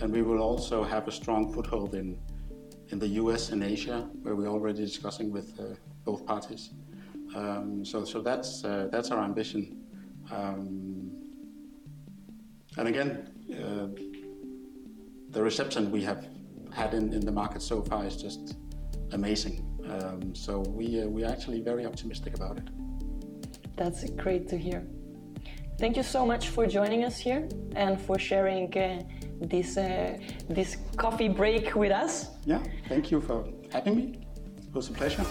And 0.01 0.13
we 0.13 0.23
will 0.23 0.41
also 0.41 0.85
have 0.85 1.09
a 1.09 1.13
strong 1.13 1.53
foothold 1.53 1.97
in, 1.97 2.17
in 2.91 3.01
the 3.01 3.09
US 3.23 3.51
and 3.51 3.65
Asia, 3.65 4.09
where 4.23 4.37
we're 4.37 4.55
already 4.57 4.85
discussing 4.85 5.33
with 5.33 5.59
uh, 5.59 5.75
both 6.05 6.25
parties. 6.25 6.71
Um, 7.35 7.85
so, 7.85 8.05
so 8.05 8.23
that's, 8.23 8.65
uh, 8.65 8.87
that's 8.93 9.11
our 9.11 9.25
ambition. 9.25 9.81
Um, 10.31 11.14
and 12.77 12.89
again, 12.89 13.31
uh, 13.53 13.89
the 15.31 15.43
reception 15.43 15.91
we 15.91 16.03
have 16.03 16.29
had 16.73 16.95
in, 16.95 17.13
in 17.13 17.21
the 17.21 17.33
market 17.33 17.63
so 17.63 17.83
far 17.83 18.05
is 18.05 18.17
just 18.17 18.57
amazing. 19.13 19.65
Um, 19.89 20.35
so 20.35 20.61
we, 20.61 21.03
uh, 21.03 21.07
we're 21.07 21.29
actually 21.29 21.61
very 21.61 21.87
optimistic 21.87 22.37
about 22.37 22.59
it. 22.59 22.69
That's 23.77 24.09
great 24.11 24.49
to 24.49 24.59
hear. 24.59 24.87
Thank 25.79 25.97
you 25.97 26.05
so 26.05 26.25
much 26.25 26.49
for 26.49 26.67
joining 26.67 27.05
us 27.05 27.19
here 27.19 27.49
and 27.75 28.01
for 28.01 28.19
sharing 28.19 28.77
uh, 28.79 29.03
this 29.41 29.77
uh, 29.77 30.17
this 30.49 30.77
coffee 30.97 31.29
break 31.29 31.75
with 31.75 31.91
us. 31.91 32.29
Yeah, 32.45 32.63
thank 32.89 33.11
you 33.11 33.21
for 33.21 33.49
having 33.73 33.97
me. 33.97 34.19
It 34.63 34.73
was 34.73 34.89
a 34.89 34.93
pleasure. 34.93 35.25